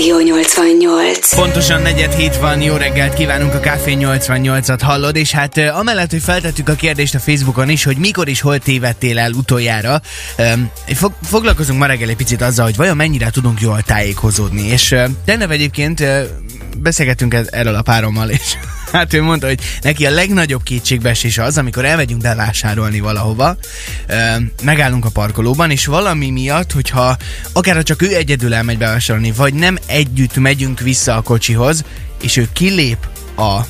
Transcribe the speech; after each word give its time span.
Rádió 0.00 0.20
88. 0.20 1.34
Pontosan 1.34 1.82
negyed 1.82 2.12
hét 2.12 2.36
van, 2.36 2.60
jó 2.60 2.76
reggelt 2.76 3.14
kívánunk 3.14 3.54
a 3.54 3.60
Café 3.60 3.96
88-at 3.98 4.78
hallod, 4.82 5.16
és 5.16 5.30
hát 5.30 5.58
amellett, 5.58 6.10
hogy 6.10 6.22
feltettük 6.22 6.68
a 6.68 6.74
kérdést 6.74 7.14
a 7.14 7.18
Facebookon 7.18 7.68
is, 7.68 7.84
hogy 7.84 7.96
mikor 7.96 8.28
is 8.28 8.40
hol 8.40 8.58
tévedtél 8.58 9.18
el 9.18 9.32
utoljára, 9.32 10.00
foglalkozunk 11.22 11.78
ma 11.78 11.86
reggel 11.86 12.08
egy 12.08 12.16
picit 12.16 12.42
azzal, 12.42 12.64
hogy 12.64 12.76
vajon 12.76 12.96
mennyire 12.96 13.30
tudunk 13.30 13.60
jól 13.60 13.82
tájékozódni, 13.82 14.66
és 14.66 14.94
tegnap 15.24 15.50
egyébként 15.50 16.04
beszélgettünk 16.78 17.34
ez- 17.34 17.52
erről 17.52 17.74
a 17.74 17.82
párommal, 17.82 18.28
és 18.30 18.56
hát 18.92 19.12
ő 19.12 19.22
mondta, 19.22 19.46
hogy 19.46 19.60
neki 19.80 20.06
a 20.06 20.10
legnagyobb 20.10 20.62
kétségbeesés 20.62 21.38
az, 21.38 21.58
amikor 21.58 21.84
elmegyünk 21.84 22.22
bevásárolni 22.22 23.00
valahova, 23.00 23.56
megállunk 24.62 25.04
a 25.04 25.10
parkolóban, 25.10 25.70
és 25.70 25.86
valami 25.86 26.30
miatt, 26.30 26.72
hogyha 26.72 27.16
akár 27.52 27.82
csak 27.82 28.02
ő 28.02 28.14
egyedül 28.14 28.54
elmegy 28.54 28.78
bevásárolni, 28.78 29.32
vagy 29.32 29.54
nem 29.54 29.78
együtt 29.86 30.36
megyünk 30.36 30.80
vissza 30.80 31.16
a 31.16 31.20
kocsihoz, 31.20 31.84
és 32.22 32.36
ő 32.36 32.48
kilép 32.52 33.08
a 33.36 33.60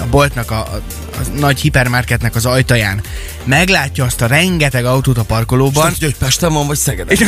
a 0.00 0.06
boltnak, 0.10 0.50
a, 0.50 0.56
a, 0.56 0.80
a 1.16 1.38
nagy 1.38 1.60
hipermarketnek 1.60 2.34
az 2.34 2.46
ajtaján, 2.46 3.02
meglátja 3.44 4.04
azt 4.04 4.20
a 4.20 4.26
rengeteg 4.26 4.84
autót 4.84 5.18
a 5.18 5.22
parkolóban, 5.22 5.92
Tudja, 5.92 6.06
hogy 6.06 6.16
Pesten 6.16 6.52
van, 6.52 6.66
vagy 6.66 6.76
Szegeden? 6.76 7.18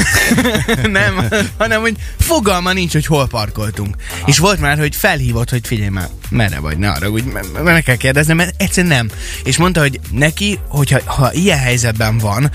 nem, 0.91 1.28
hanem 1.59 1.81
hogy 1.81 1.97
fogalma 2.19 2.73
nincs, 2.73 2.92
hogy 2.92 3.06
hol 3.06 3.27
parkoltunk. 3.27 3.97
És 4.25 4.39
volt 4.39 4.61
már, 4.61 4.78
hogy 4.78 4.97
felhívott, 4.97 5.51
hogy 5.51 5.67
figyelj 5.67 5.89
már, 5.89 6.09
merre 6.29 6.59
vagy, 6.59 6.79
ne 6.79 6.91
arra, 6.91 7.09
úgy 7.09 7.25
me- 7.25 7.62
meg 7.62 7.83
kell 7.83 7.97
kérdezni, 7.97 8.33
mert 8.33 8.55
egyszerűen 8.57 8.97
nem. 8.97 9.11
És 9.45 9.57
mondta, 9.57 9.80
hogy 9.80 10.01
neki, 10.11 10.59
hogyha 10.69 10.98
ha 11.05 11.33
ilyen 11.33 11.59
helyzetben 11.59 12.19
van, 12.19 12.51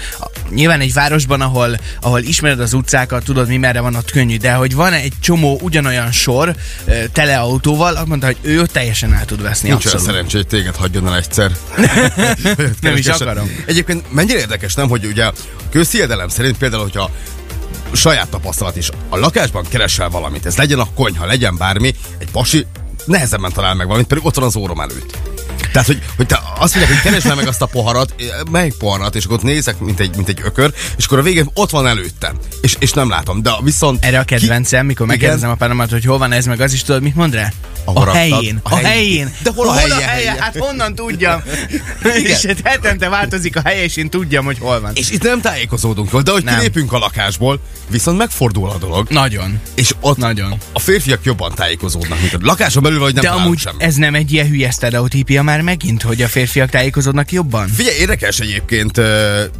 nyilván 0.49 0.79
egy 0.79 0.93
városban, 0.93 1.41
ahol, 1.41 1.79
ahol 2.01 2.19
ismered 2.19 2.59
az 2.59 2.73
utcákat, 2.73 3.23
tudod 3.23 3.47
mi 3.47 3.57
merre 3.57 3.79
van 3.79 3.95
ott 3.95 4.11
könnyű, 4.11 4.37
de 4.37 4.53
hogy 4.53 4.75
van 4.75 4.93
egy 4.93 5.13
csomó 5.19 5.59
ugyanolyan 5.61 6.11
sor 6.11 6.55
ö, 6.85 7.03
tele 7.11 7.39
autóval, 7.39 7.95
azt 7.95 8.07
mondta, 8.07 8.25
hogy 8.25 8.37
ő 8.41 8.65
teljesen 8.65 9.13
el 9.13 9.25
tud 9.25 9.41
veszni. 9.41 9.69
Nincs 9.69 9.85
olyan 9.85 9.99
szerencsé, 9.99 10.37
hogy 10.37 10.47
téged 10.47 10.75
hagyjon 10.75 11.07
el 11.07 11.15
egyszer. 11.15 11.51
Nem 12.81 12.95
is 12.95 13.07
akarom. 13.07 13.51
Egyébként 13.65 14.13
mennyire 14.13 14.39
érdekes, 14.39 14.73
nem, 14.73 14.89
hogy 14.89 15.05
ugye 15.05 15.25
a 15.25 15.33
közhiedelem 15.71 16.27
szerint 16.27 16.57
például, 16.57 16.81
hogyha 16.81 17.11
saját 17.93 18.27
tapasztalat 18.29 18.75
is, 18.75 18.89
a 19.09 19.17
lakásban 19.17 19.65
keresel 19.69 20.09
valamit, 20.09 20.45
ez 20.45 20.57
legyen 20.57 20.79
a 20.79 20.87
konyha, 20.95 21.25
legyen 21.25 21.57
bármi, 21.57 21.95
egy 22.17 22.31
pasi 22.31 22.65
nehezebben 23.05 23.51
talál 23.51 23.75
meg 23.75 23.85
valamit, 23.85 24.07
pedig 24.07 24.25
ott 24.25 24.35
van 24.35 24.45
az 24.45 24.55
órom 24.55 24.79
előtt. 24.79 25.30
Tehát, 25.71 25.87
hogy, 25.87 26.01
hogy 26.15 26.25
te 26.25 26.39
azt 26.57 26.75
mondják, 26.75 27.01
hogy 27.01 27.11
keresd 27.11 27.35
meg 27.35 27.47
azt 27.47 27.61
a 27.61 27.65
poharat, 27.65 28.15
melyik 28.51 28.73
poharat, 28.73 29.15
és 29.15 29.25
akkor 29.25 29.37
ott 29.37 29.43
nézek, 29.43 29.79
mint 29.79 29.99
egy, 29.99 30.15
mint 30.15 30.29
egy 30.29 30.39
ökör, 30.43 30.73
és 30.97 31.05
akkor 31.05 31.19
a 31.19 31.21
végén 31.21 31.49
ott 31.53 31.69
van 31.69 31.87
előttem, 31.87 32.35
és, 32.61 32.75
és 32.79 32.91
nem 32.91 33.09
látom. 33.09 33.41
De 33.41 33.51
viszont... 33.63 34.05
Erre 34.05 34.19
a 34.19 34.23
kedvencem, 34.23 34.85
mikor 34.85 35.05
Igen. 35.05 35.17
megkérdezem 35.17 35.49
a 35.49 35.55
páromat, 35.55 35.89
hogy 35.89 36.05
hol 36.05 36.17
van 36.17 36.31
ez, 36.31 36.45
meg 36.45 36.61
az 36.61 36.73
is 36.73 36.83
tudod, 36.83 37.01
mit 37.01 37.15
mond 37.15 37.33
rá? 37.33 37.51
A 37.85 37.93
raktad. 37.93 38.15
helyén. 38.15 38.59
A 38.63 38.73
A 38.73 38.75
helyén. 38.75 38.89
helyén. 38.91 39.33
De 39.43 39.51
hol 39.55 39.69
a 39.69 39.73
helye, 39.73 39.93
helye? 39.93 40.07
helye? 40.07 40.35
Hát 40.41 40.57
honnan 40.57 40.95
tudjam? 40.95 41.41
és 42.23 42.45
hát 42.45 42.57
hetente 42.63 43.09
változik 43.09 43.55
a 43.55 43.61
helye, 43.63 43.83
és 43.83 43.95
én 43.95 44.09
tudjam, 44.09 44.45
hogy 44.45 44.57
hol 44.59 44.81
van. 44.81 44.91
És 44.95 45.09
itt 45.11 45.23
nem 45.23 45.41
tájékozódunk 45.41 46.21
de 46.21 46.31
hogy 46.31 46.43
Nem. 46.43 46.55
kilépünk 46.55 46.93
a 46.93 46.97
lakásból, 46.97 47.59
viszont 47.89 48.17
megfordul 48.17 48.69
a 48.69 48.77
dolog. 48.77 49.09
Nagyon. 49.09 49.59
És 49.75 49.93
ott 49.99 50.17
Nagyon. 50.17 50.57
a 50.73 50.79
férfiak 50.79 51.19
jobban 51.23 51.51
tájékozódnak, 51.55 52.19
mint 52.19 52.33
a 52.33 52.37
lakáson 52.41 52.83
belül, 52.83 52.99
vagy 52.99 53.13
nem 53.13 53.23
De 53.23 53.29
amúgy 53.29 53.57
semmi. 53.59 53.83
ez 53.83 53.95
nem 53.95 54.15
egy 54.15 54.31
ilyen 54.33 54.47
hülye 54.47 54.71
sztereotípia 54.71 55.41
már 55.43 55.60
megint, 55.61 56.01
hogy 56.01 56.21
a 56.21 56.27
férfiak 56.27 56.69
tájékozódnak 56.69 57.31
jobban? 57.31 57.67
Figyelj, 57.67 57.97
érdekes 57.97 58.39
egyébként, 58.39 58.91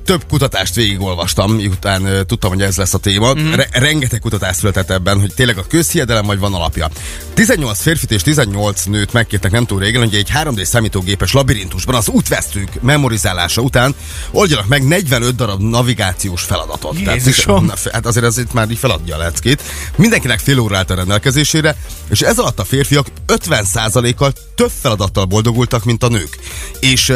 több 0.06 0.26
kutatást 0.30 0.76
végigolvastam, 0.76 1.52
miután 1.52 2.26
tudtam, 2.28 2.50
hogy 2.50 2.62
ez 2.62 2.78
lesz 2.78 2.94
a 2.94 2.98
téma. 2.98 3.34
Mhm. 3.34 3.54
Re- 3.54 3.70
rengeteg 3.72 4.20
kutatás 4.20 4.56
született 4.56 4.90
ebben, 4.90 5.20
hogy 5.20 5.34
tényleg 5.36 5.58
a 5.58 5.66
közhiedelem 5.68 6.26
vagy 6.26 6.40
van 6.40 6.54
alapja. 6.54 6.90
18 7.34 7.82
férfit 7.82 8.12
és 8.12 8.22
18 8.22 8.84
nőt 8.84 9.14
megkértek 9.14 9.52
nem 9.52 9.66
túl 9.66 9.80
régen, 9.80 10.02
hogy 10.02 10.16
egy 10.16 10.30
3D 10.44 10.64
számítógépes 10.64 11.34
labirintusban 11.34 11.96
az 11.96 12.08
útvesztők 12.08 12.82
memorizálása 12.82 13.62
után 13.62 13.96
oldjanak 14.32 14.68
meg 14.68 14.88
45 14.88 15.36
darab 15.36 15.62
navigációs 15.62 16.42
feladatot. 16.42 17.00
Jézusom. 17.00 17.66
na, 17.66 17.74
hát 17.92 18.06
azért 18.06 18.26
ez 18.26 18.38
itt 18.38 18.54
már 18.54 18.70
így 18.70 18.78
feladja 18.78 19.16
a 19.16 19.18
leckét. 19.18 19.62
Mindenkinek 19.96 20.40
fél 20.40 20.60
óra 20.60 20.78
állt 20.78 20.90
a 20.90 20.96
rendelkezésére, 20.96 21.76
és 22.10 22.22
ez 22.22 22.40
alatt 22.40 22.60
a 22.60 22.64
férfiak 22.64 23.08
50%-kal 23.28 24.34
több 24.56 24.72
feladattal 24.82 25.26
boldogultak, 25.26 25.84
mint 25.92 26.04
a 26.04 26.08
nők. 26.08 26.38
És 26.80 27.14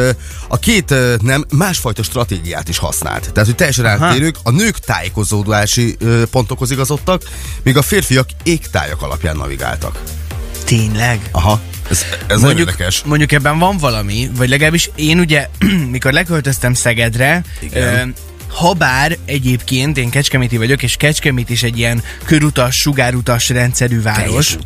a 0.48 0.58
két 0.58 0.94
nem 1.22 1.44
másfajta 1.56 2.02
stratégiát 2.02 2.68
is 2.68 2.78
használt. 2.78 3.32
Tehát, 3.32 3.48
hogy 3.48 3.54
teljesen 3.54 3.86
eltérők, 3.86 4.36
a 4.42 4.50
nők 4.50 4.78
tájékozódási 4.78 5.96
pontokhoz 6.30 6.70
igazodtak, 6.70 7.22
míg 7.62 7.76
a 7.76 7.82
férfiak 7.82 8.28
égtájak 8.42 9.02
alapján 9.02 9.36
navigáltak. 9.36 10.02
Tényleg? 10.64 11.28
Aha, 11.32 11.60
ez, 11.90 12.04
ez 12.10 12.26
nagyon 12.26 12.40
Mondjuk, 12.40 12.68
érdekes. 12.68 13.02
mondjuk 13.04 13.32
ebben 13.32 13.58
van 13.58 13.76
valami, 13.76 14.30
vagy 14.36 14.48
legalábbis 14.48 14.90
én 14.94 15.18
ugye, 15.18 15.48
mikor 15.90 16.12
leköltöztem 16.12 16.74
Szegedre, 16.74 17.44
ö, 17.72 18.02
Habár 18.56 19.16
egyébként 19.24 19.96
én 19.96 20.10
Kecskeméti 20.10 20.56
vagyok, 20.56 20.82
és 20.82 20.96
Kecskemét 20.96 21.50
is 21.50 21.62
egy 21.62 21.78
ilyen 21.78 22.02
körutas, 22.24 22.76
sugárutas 22.80 23.48
rendszerű 23.48 24.02
város. 24.02 24.56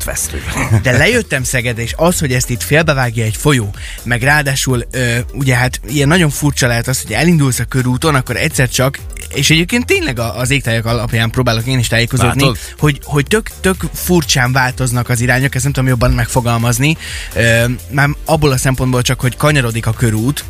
De 0.82 0.96
lejöttem 0.96 1.42
Szegedre, 1.42 1.82
és 1.82 1.92
az, 1.96 2.18
hogy 2.18 2.32
ezt 2.32 2.50
itt 2.50 2.62
félbevágja 2.62 3.24
egy 3.24 3.36
folyó, 3.36 3.74
meg 4.02 4.22
ráadásul 4.22 4.86
ö, 4.90 5.18
ugye 5.32 5.54
hát 5.54 5.80
ilyen 5.88 6.08
nagyon 6.08 6.30
furcsa 6.30 6.66
lehet 6.66 6.88
az, 6.88 7.02
hogy 7.02 7.12
elindulsz 7.12 7.58
a 7.58 7.64
körúton, 7.64 8.14
akkor 8.14 8.36
egyszer 8.36 8.68
csak, 8.68 8.98
és 9.34 9.50
egyébként 9.50 9.86
tényleg 9.86 10.18
az 10.18 10.50
égtájak 10.50 10.84
alapján 10.84 11.30
próbálok 11.30 11.66
én 11.66 11.78
is 11.78 11.88
tájékozódni, 11.88 12.40
Látod? 12.40 12.58
hogy, 12.78 13.00
hogy 13.04 13.26
tök, 13.26 13.50
tök 13.60 13.84
furcsán 13.94 14.52
változnak 14.52 15.08
az 15.08 15.20
irányok, 15.20 15.54
ezt 15.54 15.64
nem 15.64 15.72
tudom 15.72 15.88
jobban 15.88 16.10
megfogalmazni, 16.10 16.96
ö, 17.34 17.64
már 17.90 18.08
abból 18.24 18.50
a 18.50 18.56
szempontból 18.56 19.02
csak, 19.02 19.20
hogy 19.20 19.36
kanyarodik 19.36 19.86
a 19.86 19.92
körút, 19.92 20.44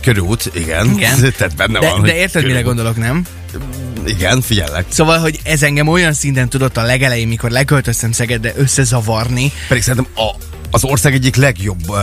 körút, 0.00 0.50
igen. 0.54 0.90
Igen. 0.90 1.18
Tehát 1.38 1.56
benne 1.56 1.78
de, 1.78 1.88
van. 1.88 2.02
de 2.02 2.16
érted, 2.16 2.42
mire 2.42 2.60
körút. 2.60 2.66
gondolok, 2.66 2.96
nem? 2.96 3.24
Igen, 4.06 4.40
figyellek. 4.40 4.84
Szóval, 4.88 5.18
hogy 5.18 5.40
ez 5.44 5.62
engem 5.62 5.88
olyan 5.88 6.12
szinten 6.12 6.48
tudott 6.48 6.76
a 6.76 6.82
legelején, 6.82 7.28
mikor 7.28 7.50
leköltöztem 7.50 8.12
Szegedre 8.12 8.52
összezavarni, 8.56 9.52
Pedig 9.68 9.82
szerintem 9.82 10.12
a, 10.14 10.30
az 10.74 10.84
ország 10.84 11.14
egyik 11.14 11.36
legjobb 11.36 11.88
uh, 11.88 11.98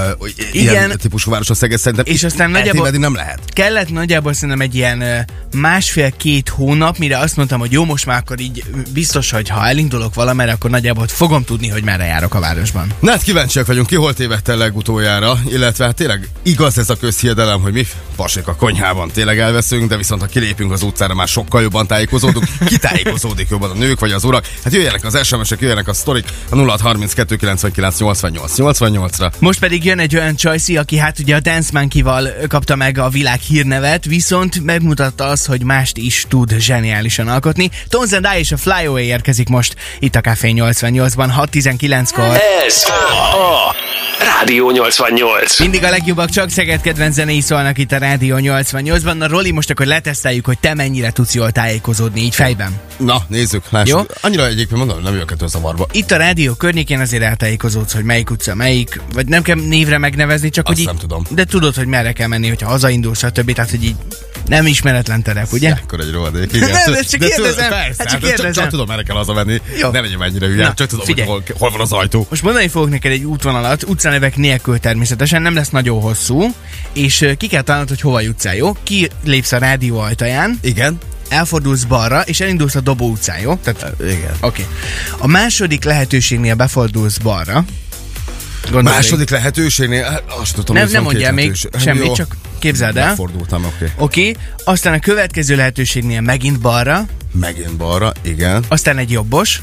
ilyen 0.52 0.86
Igen. 0.86 0.98
típusú 0.98 1.32
város 1.32 1.50
a 1.50 1.54
Szeged, 1.54 1.80
szerintem 1.80 2.14
És 2.14 2.24
aztán 2.24 2.52
nagyjából- 2.52 2.90
nem 2.90 3.16
lehet. 3.16 3.40
kellett 3.54 3.90
nagyjából 3.90 4.34
szerintem 4.34 4.62
egy 4.62 4.76
ilyen 4.76 5.26
másfél-két 5.56 6.50
hónap, 6.50 6.98
mire 6.98 7.18
azt 7.18 7.36
mondtam, 7.36 7.60
hogy 7.60 7.72
jó, 7.72 7.86
most 7.86 8.06
már 8.06 8.18
akkor 8.18 8.40
így 8.40 8.64
biztos, 8.94 9.32
hogy 9.32 9.50
ha 9.50 9.68
elindulok 9.68 10.14
valamerre, 10.14 10.52
akkor 10.52 10.70
nagyjából 10.70 11.08
fogom 11.08 11.44
tudni, 11.44 11.68
hogy 11.68 11.84
merre 11.84 12.06
járok 12.06 12.34
a 12.34 12.40
városban. 12.40 12.88
Na 13.00 13.12
hát 13.12 13.22
kíváncsiak 13.22 13.66
vagyunk, 13.66 13.88
ki 13.88 13.96
hol 13.96 14.14
tévedt 14.14 14.50
el 14.50 14.58
legutoljára, 14.58 15.40
illetve 15.48 15.86
hát 15.86 15.96
tényleg 15.96 16.28
igaz 16.44 16.78
ez 16.78 16.90
a 16.90 16.96
közhiedelem, 16.96 17.62
hogy 17.62 17.74
mi 17.74 17.88
pasik 18.16 18.48
a 18.48 18.56
konyhában 18.56 19.12
tényleg 19.12 19.40
elveszünk, 19.40 19.90
de 19.90 19.98
viszont 19.98 20.22
ha 20.22 20.28
kilépünk 20.28 20.72
az 20.72 20.82
utcára, 20.82 21.14
már 21.14 21.28
sokkal 21.28 21.62
jobban 21.62 21.88
tájékozódunk. 21.88 22.46
Ki 22.66 22.78
tájékozódik 22.78 23.50
jobban, 23.50 23.70
a 23.70 23.74
nők 23.74 24.00
vagy 24.00 24.12
az 24.12 24.24
urak? 24.24 24.46
Hát 24.64 24.74
jöjjenek 24.74 25.06
az 25.06 25.28
SMS-ek, 25.28 25.60
jöjjenek 25.60 25.88
a 25.88 25.94
sztorik 25.94 26.26
a 26.50 26.56
0632 26.56 27.36
99 27.36 28.00
88 28.00 28.59
88-ra. 28.60 29.32
Most 29.40 29.60
pedig 29.60 29.86
jön 29.86 30.00
egy 30.00 30.16
olyan 30.16 30.36
csajszi, 30.36 30.78
aki 30.78 30.98
hát 30.98 31.20
ugye 31.20 31.36
a 31.36 31.40
Dance 31.40 31.70
Monkey-val 31.74 32.30
kapta 32.48 32.76
meg 32.76 32.98
a 32.98 33.10
világ 33.10 33.40
hírnevet, 33.40 34.06
viszont 34.06 34.64
megmutatta 34.64 35.26
azt, 35.26 35.46
hogy 35.46 35.64
mást 35.64 35.98
is 35.98 36.26
tud 36.30 36.56
zseniálisan 36.60 37.28
alkotni. 37.28 37.70
Tones 37.88 38.12
and 38.12 38.28
I 38.36 38.40
és 38.40 38.52
a 38.52 38.58
Fly 38.58 38.86
Away 38.86 39.04
érkezik 39.04 39.48
most 39.48 39.76
itt 40.00 40.16
a 40.16 40.22
Café 40.22 40.54
88-ban 40.56 41.32
6.19-kor. 41.38 42.40
Ez 42.66 42.84
a 42.86 43.89
Rádió 44.40 44.72
88. 44.72 45.60
Mindig 45.60 45.84
a 45.84 45.90
legjobbak 45.90 46.30
csak 46.30 46.50
Szeged 46.50 46.82
kedvenc 46.82 47.14
zenei 47.14 47.42
szólnak 47.42 47.78
itt 47.78 47.92
a 47.92 47.98
Rádió 47.98 48.36
88-ban. 48.40 49.18
Na 49.18 49.28
Roli, 49.28 49.52
most 49.52 49.70
akkor 49.70 49.86
leteszteljük, 49.86 50.46
hogy 50.46 50.60
te 50.60 50.74
mennyire 50.74 51.12
tudsz 51.12 51.34
jól 51.34 51.52
tájékozódni 51.52 52.22
így 52.22 52.36
fejben. 52.36 52.80
Na, 52.98 53.22
nézzük, 53.28 53.64
lássuk. 53.70 53.90
Jó. 53.90 54.16
Annyira 54.22 54.46
egyébként 54.46 54.78
mondom, 54.80 55.02
nem 55.02 55.14
jövök 55.14 55.32
ettől 55.32 55.48
zavarba. 55.48 55.88
Itt 55.92 56.12
a 56.12 56.18
rádió 56.18 56.54
környékén 56.54 57.00
azért 57.00 57.24
eltájékozódsz, 57.24 57.94
hogy 57.94 58.04
melyik 58.04 58.30
utca 58.30 58.56
melyik, 58.56 59.02
vagy 59.14 59.28
nem 59.28 59.42
kell 59.42 59.56
névre 59.56 59.98
megnevezni, 59.98 60.50
csak 60.50 60.68
Azt 60.68 60.78
hogy 60.78 60.86
nem 60.86 60.96
így, 60.96 61.02
tudom. 61.02 61.24
De 61.30 61.44
tudod, 61.46 61.76
hogy 61.76 61.88
merre 61.88 62.12
kell 62.12 62.28
menni, 62.28 62.48
hogyha 62.48 62.70
hazaindulsz, 62.70 63.18
stb. 63.18 63.54
Tehát, 63.54 63.70
hogy 63.70 63.84
így 63.84 63.96
nem 64.50 64.66
ismeretlen 64.66 65.22
terep, 65.22 65.52
ugye? 65.52 65.72
Akkor 65.84 66.00
egy 66.00 66.12
rohadék, 66.12 66.54
igen. 66.54 66.70
Nem, 66.86 66.94
de 66.94 67.02
csak 67.02 67.20
tudod, 67.20 67.30
kérdezem, 67.30 67.70
Persze, 67.70 67.94
hát 67.98 67.98
csak 67.98 68.10
hát 68.10 68.20
kérdezem. 68.20 68.52
Csak, 68.52 68.62
csak 68.62 68.70
tudom, 68.70 68.88
merre 68.88 69.04
kell 69.04 69.16
hazamenni. 69.16 69.62
Jó. 69.80 69.90
Ne 69.92 70.00
legyem 70.00 70.22
ennyire 70.22 70.48
hülye, 70.48 70.68
Na, 70.68 70.74
csak 70.74 70.88
tudom, 70.88 71.06
figyelj. 71.06 71.30
hogy 71.30 71.44
hol, 71.48 71.56
hol, 71.58 71.70
van 71.70 71.82
az 71.82 71.92
ajtó. 71.92 72.28
Most 72.30 72.42
mondani 72.42 72.68
fogok 72.68 72.90
neked 72.90 73.12
egy 73.12 73.24
útvonalat, 73.24 73.84
utcanevek 73.84 74.36
nélkül 74.36 74.80
természetesen, 74.80 75.42
nem 75.42 75.54
lesz 75.56 75.70
nagyon 75.70 76.02
hosszú, 76.02 76.54
és 76.94 77.34
ki 77.38 77.48
kell 77.48 77.62
találnod, 77.62 77.90
hogy 77.90 78.02
hova 78.02 78.22
jutsz 78.22 78.46
el, 78.46 78.56
jó? 78.56 78.76
Ki 78.84 79.10
lépsz 79.24 79.52
a 79.52 79.58
rádió 79.58 80.00
ajtaján, 80.00 80.60
Igen? 80.62 80.98
elfordulsz 81.30 81.84
balra, 81.84 82.22
és 82.22 82.40
elindulsz 82.40 82.76
a 82.76 82.80
Dobó 82.80 83.10
utcán, 83.10 83.40
jó? 83.40 83.56
Tehát, 83.56 83.94
Igen. 84.02 84.32
Oké. 84.40 84.66
A 85.18 85.28
második 85.28 85.84
lehetőségnél 85.84 86.56
befordulsz 86.56 87.18
balra. 87.18 87.66
Gondold 88.64 88.86
végig. 88.86 89.00
Második 89.00 89.30
lehetőségnél, 89.30 90.04
hát 90.04 90.24
azt 90.42 90.56
tudom, 90.56 90.76
Nem, 90.76 90.90
nem 90.92 91.04
mondjál 91.04 91.32
még 91.32 91.44
lehetőség. 91.46 91.72
semmit, 91.80 92.06
Jó. 92.06 92.14
csak 92.14 92.36
képzeld 92.60 92.98
el. 92.98 93.06
Megfordultam, 93.08 93.66
oké. 93.66 93.92
Oké, 93.98 94.36
aztán 94.64 94.94
a 94.94 95.00
következő 95.00 95.56
lehetőségnél 95.56 96.22
megint 96.22 96.60
balra, 96.60 97.06
Megint 97.40 97.76
balra, 97.78 98.12
igen. 98.22 98.64
aztán 98.68 98.98
egy 98.98 99.12
jobbos, 99.12 99.62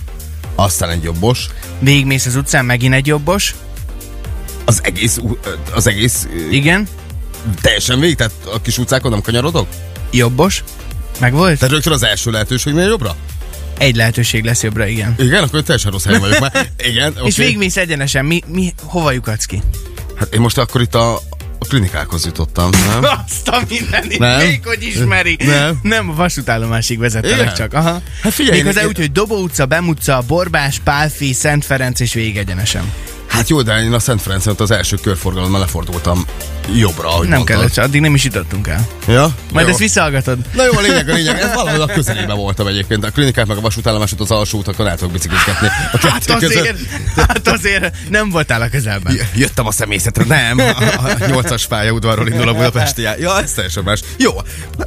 aztán 0.55 0.91
egy 0.91 1.03
jobbos, 1.03 1.47
Végigmész 1.79 2.27
az 2.27 2.37
utcán, 2.37 2.65
megint 2.65 2.95
egy 2.95 3.07
jobbos. 3.07 3.55
az 4.65 4.81
egész, 4.83 5.19
az 5.75 5.87
egész 5.87 6.27
Igen. 6.51 6.89
teljesen 7.61 8.01
végig, 8.01 8.17
tehát 8.17 8.33
a 8.55 8.61
kis 8.61 8.79
utcákon 8.79 9.11
nem 9.11 9.21
kanyarodok? 9.21 9.69
Jobbos. 10.11 10.65
Meg 11.21 11.33
volt? 11.33 11.59
Tehát 11.59 11.75
rögtön 11.75 11.93
az 11.93 12.03
első 12.03 12.31
lehetőség 12.31 12.73
minél 12.73 12.89
jobbra? 12.89 13.17
Egy 13.79 13.97
lehetőség 13.97 14.45
lesz 14.45 14.63
jobbra, 14.63 14.87
igen. 14.87 15.15
Igen, 15.19 15.43
akkor 15.43 15.63
teljesen 15.63 15.91
rossz 15.91 16.05
helyen 16.05 16.21
vagyok 16.21 16.39
már. 16.41 16.69
Igen, 16.87 17.13
És 17.25 17.33
oké. 17.33 17.43
végigmész 17.43 17.77
egyenesen. 17.77 18.25
Mi, 18.25 18.43
mi, 18.47 18.75
hova 18.83 19.11
lyukadsz 19.11 19.45
ki? 19.45 19.63
Hát 20.17 20.35
én 20.35 20.41
most 20.41 20.59
akkor 20.59 20.81
itt 20.81 20.95
a, 20.95 21.15
a 21.59 21.65
klinikákhoz 21.69 22.25
jutottam, 22.25 22.71
nem? 22.71 23.05
Azt 23.27 23.49
a 23.49 23.63
mindenit, 23.69 24.19
Nem? 24.19 24.39
még 24.47 24.61
hogy 24.65 24.83
ismeri. 24.83 25.37
Nem. 25.45 25.79
Nem, 25.83 26.11
a 26.11 26.15
vasútállomásig 26.15 26.99
vezettelek 26.99 27.41
Igen? 27.41 27.55
csak. 27.55 27.73
Aha. 27.75 28.03
Hát 28.23 28.33
figyelj, 28.33 28.57
Méghozzá 28.57 28.81
én- 28.81 28.87
úgy, 28.87 28.97
hogy 28.99 29.13
Dobó 29.13 29.37
utca, 29.43 29.67
Bem 29.67 29.89
utca, 29.89 30.23
Borbás, 30.27 30.81
Pálfi, 30.85 31.33
Szent 31.33 31.65
Ferenc 31.65 32.01
és 32.01 32.13
végig 32.15 32.37
egyenesen. 32.37 32.93
Hát 33.37 33.49
jó, 33.49 33.63
de 33.63 33.83
én 33.83 33.93
a 33.93 33.99
Szent 33.99 34.23
Ferencen 34.23 34.53
ott 34.53 34.61
az 34.61 34.71
első 34.71 34.97
körforgalommal 34.97 35.61
lefordultam 35.61 36.25
jobbra, 36.75 37.09
ahogy 37.09 37.29
Nem 37.29 37.37
mondtad. 37.37 37.57
kellett, 37.59 37.77
addig 37.79 38.01
nem 38.01 38.15
is 38.15 38.25
jutottunk 38.25 38.67
el. 38.67 38.87
Ja? 39.09 39.35
Majd 39.53 39.65
Jó. 39.67 39.71
ezt 39.73 39.81
visszahallgatod. 39.81 40.39
Na 40.55 40.65
jó, 40.65 40.73
a 40.77 40.81
lényeg, 40.81 41.09
a 41.09 41.13
lényeg. 41.15 41.41
Ez 41.41 41.55
valahol 41.55 41.81
a 41.81 41.87
közelében 41.87 42.37
voltam 42.37 42.67
egyébként. 42.67 43.05
A 43.05 43.11
klinikák 43.11 43.47
meg 43.47 43.57
a 43.57 43.61
vasútállomásot 43.61 44.21
az 44.21 44.31
alsó 44.31 44.59
utakon 44.59 44.87
el 44.87 44.97
tudok 44.97 45.13
biciklizgetni. 45.13 45.67
A 45.93 45.99
Hát 46.11 46.31
azért, 46.31 46.79
hát 47.17 47.49
azért 47.49 47.95
nem 48.09 48.31
voltál 48.31 48.63
a 48.63 48.69
közelben. 48.69 49.15
J- 49.15 49.25
Jöttem 49.35 49.67
a 49.67 49.71
személyzetre, 49.73 50.25
nem. 50.25 50.59
A, 50.59 50.69
a 50.69 51.15
8-as 51.17 51.65
pályaudvarról 51.69 52.29
indul 52.29 52.49
a 52.49 52.55
budapesti 52.55 53.03
Ja, 53.03 53.41
ez 53.43 53.53
teljesen 53.53 53.83
más. 53.85 54.01
Jó, 54.19 54.31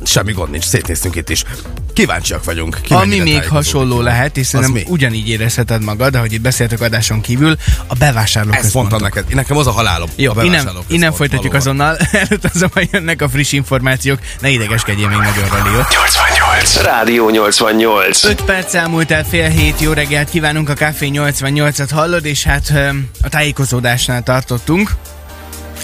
semmi 0.03 0.31
gond 0.31 0.51
nincs, 0.51 0.63
szétnéztünk 0.65 1.15
itt 1.15 1.29
is. 1.29 1.43
Kíváncsiak 1.99 2.43
vagyunk. 2.43 2.77
Ki 2.81 2.93
Ami 2.93 3.19
még 3.19 3.47
hasonló 3.47 4.01
lehet, 4.01 4.37
és 4.37 4.47
szerintem 4.47 4.83
ugyanígy 4.87 5.29
érezheted 5.29 5.83
magad, 5.83 6.15
ahogy 6.15 6.33
itt 6.33 6.41
beszéltük 6.41 6.81
adáson 6.81 7.21
kívül, 7.21 7.57
a 7.87 7.93
bevásárlók 7.93 8.55
Ezt 8.55 8.73
mondtam 8.73 9.01
neked. 9.01 9.25
Nekem 9.33 9.57
az 9.57 9.67
a 9.67 9.71
halálom. 9.71 10.09
Jó, 10.15 10.31
a 10.35 10.43
innen, 10.43 10.69
innen 10.87 11.11
folytatjuk 11.13 11.51
valóban. 11.51 11.59
azonnal. 11.59 11.97
Előtt 12.29 12.45
azonban 12.53 12.87
jönnek 12.91 13.21
a 13.21 13.29
friss 13.29 13.51
információk. 13.51 14.19
Ne 14.41 14.49
idegeskedjél 14.49 15.07
még 15.07 15.17
nagyon, 15.17 15.49
Rali, 15.49 15.69
jó? 15.69 15.81
88. 15.89 16.81
Rádió 16.81 17.29
88. 17.29 18.23
5 18.23 18.41
perc 18.41 18.73
elmúlt 18.73 19.11
el 19.11 19.23
fél 19.23 19.49
hét, 19.49 19.79
jó 19.79 19.91
reggelt 19.91 20.29
kívánunk, 20.29 20.69
a 20.69 20.73
Café 20.73 21.09
88-at 21.13 21.89
hallod, 21.91 22.25
és 22.25 22.43
hát 22.43 22.73
a 23.21 23.29
tájékozódásnál 23.29 24.23
tartottunk. 24.23 24.91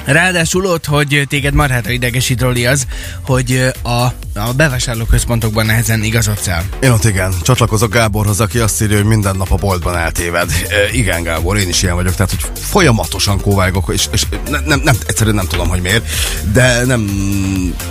Ráadásul 0.06 0.66
ott, 0.66 0.86
hogy 0.86 1.24
téged 1.28 1.54
marhára 1.54 1.90
idegesít 1.90 2.42
Roli 2.42 2.66
az, 2.66 2.86
hogy 3.26 3.72
a, 3.84 4.06
a 4.38 4.54
bevásárlóközpontokban 4.54 5.66
nehezen 5.66 6.04
igazodsz 6.04 6.48
el. 6.48 6.64
Én 6.80 6.92
ott 6.92 7.04
igen, 7.04 7.34
csatlakozok 7.42 7.92
Gáborhoz, 7.94 8.40
aki 8.40 8.60
azt 8.60 8.82
írja, 8.82 8.96
hogy 8.96 9.06
minden 9.06 9.36
nap 9.36 9.52
a 9.52 9.56
boltban 9.56 9.98
eltéved. 9.98 10.52
E, 10.70 10.76
igen, 10.98 11.24
Gábor, 11.24 11.58
én 11.58 11.70
is 11.70 11.84
ilyen 11.84 11.96
vagyok, 11.96 12.16
tehát 12.16 12.30
hogy 12.32 12.52
folyamatosan 12.62 13.42
kóvágok, 13.42 13.90
és, 13.94 14.08
és 14.12 14.26
ne, 14.50 14.60
nem, 14.60 14.80
nem, 14.84 14.96
egyszerűen 15.08 15.36
nem 15.36 15.48
tudom, 15.48 15.68
hogy 15.68 15.82
miért, 15.82 16.06
de 16.54 16.86
nem 16.86 17.10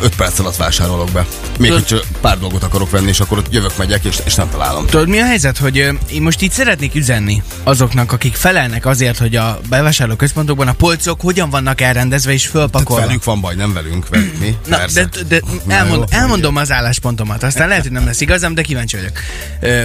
5 0.02 0.16
perc 0.16 0.38
alatt 0.38 0.56
vásárolok 0.56 1.10
be. 1.10 1.26
Még 1.58 1.70
Tudod- 1.70 1.88
hogy 1.88 1.98
csak 1.98 2.20
pár 2.20 2.38
dolgot 2.38 2.62
akarok 2.62 2.90
venni, 2.90 3.08
és 3.08 3.20
akkor 3.20 3.38
ott 3.38 3.52
jövök, 3.52 3.76
megyek, 3.76 4.04
és, 4.04 4.18
és 4.24 4.34
nem 4.34 4.50
találom. 4.50 4.86
Tudod, 4.86 5.08
mi 5.08 5.18
a 5.18 5.24
helyzet, 5.24 5.58
hogy 5.58 5.76
én 5.76 6.22
most 6.22 6.40
itt 6.42 6.52
szeretnék 6.52 6.94
üzenni 6.94 7.42
azoknak, 7.62 8.12
akik 8.12 8.34
felelnek 8.34 8.86
azért, 8.86 9.18
hogy 9.18 9.36
a 9.36 9.60
bevásárlóközpontokban 9.68 10.68
a 10.68 10.72
polcok 10.72 11.20
hogyan 11.20 11.50
vannak 11.50 11.80
elrendezve 11.80 12.32
és 12.32 12.42
Tehát 12.42 12.56
fölpakolva. 12.58 13.06
velük 13.06 13.24
van 13.24 13.40
baj, 13.40 13.54
nem 13.54 13.72
velünk, 13.72 14.08
velük 14.08 14.38
mi? 14.38 14.56
Na, 14.66 14.76
Persze. 14.76 15.08
de, 15.12 15.22
de 15.28 15.40
elmond, 15.74 15.98
jó, 15.98 16.04
elmondom 16.34 16.62
az 16.62 16.72
álláspontomat, 16.72 17.42
aztán 17.42 17.68
lehet, 17.68 17.82
hogy 17.82 17.92
nem 17.92 18.04
lesz 18.04 18.20
igazam, 18.20 18.54
de 18.54 18.62
kíváncsi 18.62 18.96
vagyok, 18.96 19.18